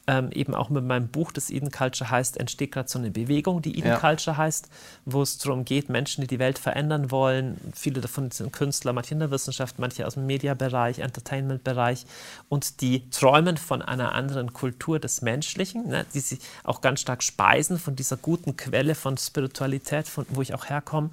[0.06, 3.62] ähm, eben auch mit meinem Buch, das Eden Culture heißt, entsteht gerade so eine Bewegung,
[3.62, 3.98] die Eden ja.
[3.98, 4.68] Culture heißt,
[5.06, 7.58] wo es darum geht, Menschen, die die Welt verändern wollen.
[7.74, 12.06] Viele davon sind Künstler, manche in der Wissenschaft, manche aus dem Mediabereich, Entertainment-Bereich
[12.50, 17.24] und die träumen von einer anderen Kultur des Menschlichen, ne, die sich auch ganz stark
[17.24, 21.12] speisen von dieser guten Quelle von Spiritualität, von wo ich auch herkomme.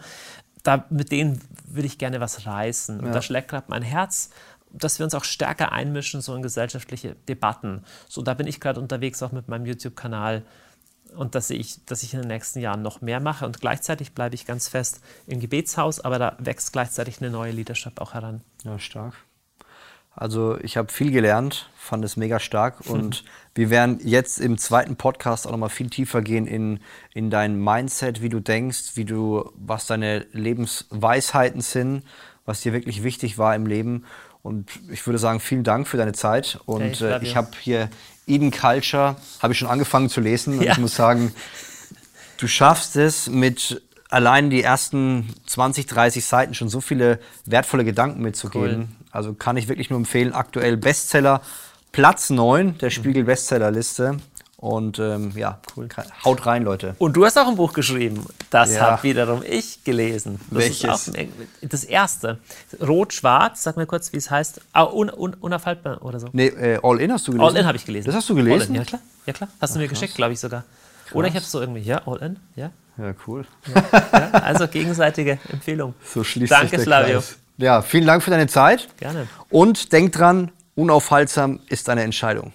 [0.64, 3.00] Da, mit denen würde ich gerne was reißen.
[3.00, 4.30] Und da schlägt gerade mein Herz
[4.72, 7.84] dass wir uns auch stärker einmischen so in gesellschaftliche Debatten.
[8.08, 10.44] So, da bin ich gerade unterwegs auch mit meinem YouTube-Kanal
[11.16, 13.44] und dass ich, dass ich in den nächsten Jahren noch mehr mache.
[13.44, 18.00] Und gleichzeitig bleibe ich ganz fest im Gebetshaus, aber da wächst gleichzeitig eine neue Leadership
[18.00, 18.42] auch heran.
[18.64, 19.14] Ja, stark.
[20.12, 24.96] Also ich habe viel gelernt, fand es mega stark und wir werden jetzt im zweiten
[24.96, 26.80] Podcast auch nochmal viel tiefer gehen in,
[27.14, 32.04] in dein Mindset, wie du denkst, wie du, was deine Lebensweisheiten sind,
[32.44, 34.04] was dir wirklich wichtig war im Leben
[34.42, 36.58] und ich würde sagen, vielen Dank für deine Zeit.
[36.64, 37.90] Und äh, ich habe hier
[38.26, 40.58] Eden Culture, habe ich schon angefangen zu lesen.
[40.58, 40.72] Und ja.
[40.72, 41.34] ich muss sagen,
[42.38, 48.22] du schaffst es mit allein die ersten 20, 30 Seiten schon so viele wertvolle Gedanken
[48.22, 48.80] mitzugeben.
[48.80, 49.06] Cool.
[49.10, 50.32] Also kann ich wirklich nur empfehlen.
[50.32, 51.42] Aktuell Bestseller,
[51.92, 54.16] Platz 9 der Spiegel Bestsellerliste.
[54.60, 55.88] Und ähm, ja, cool.
[56.22, 56.94] Haut rein, Leute.
[56.98, 58.26] Und du hast auch ein Buch geschrieben.
[58.50, 58.82] Das ja.
[58.82, 60.38] habe wiederum ich gelesen.
[60.50, 61.08] Das Welches?
[61.08, 61.24] Ist auch
[61.62, 62.38] das erste.
[62.78, 64.60] Rot-Schwarz, sag mir kurz, wie es heißt.
[64.74, 66.28] Ah, un, un, unaufhaltbar oder so.
[66.32, 67.48] Nee, äh, All In hast du gelesen.
[67.48, 68.08] All In habe ich gelesen.
[68.08, 68.74] Das hast du gelesen?
[68.74, 69.00] ja, klar.
[69.24, 69.48] Ja, klar.
[69.62, 69.98] Hast Ach, du mir krass.
[69.98, 70.64] geschickt, glaube ich sogar.
[71.06, 71.14] Krass.
[71.14, 72.70] Oder ich habe es so irgendwie, ja, All In, ja.
[72.98, 73.46] Ja, cool.
[73.74, 73.82] Ja,
[74.12, 75.94] ja, also gegenseitige Empfehlung.
[76.04, 77.20] So schließt Danke, sich der Flavio.
[77.20, 77.38] Kreis.
[77.56, 78.88] Ja, vielen Dank für deine Zeit.
[78.98, 79.26] Gerne.
[79.48, 82.52] Und denk dran, unaufhaltsam ist deine Entscheidung.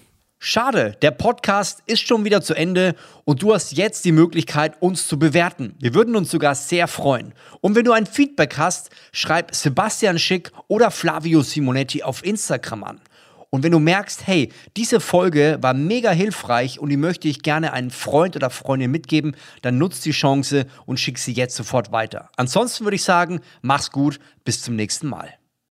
[0.47, 2.93] Schade, der Podcast ist schon wieder zu Ende
[3.23, 5.73] und du hast jetzt die Möglichkeit, uns zu bewerten.
[5.79, 7.33] Wir würden uns sogar sehr freuen.
[7.61, 13.01] Und wenn du ein Feedback hast, schreib Sebastian Schick oder Flavio Simonetti auf Instagram an.
[13.49, 17.73] Und wenn du merkst, hey, diese Folge war mega hilfreich und die möchte ich gerne
[17.73, 22.29] einen Freund oder Freundin mitgeben, dann nutzt die Chance und schick sie jetzt sofort weiter.
[22.37, 25.33] Ansonsten würde ich sagen, mach's gut, bis zum nächsten Mal.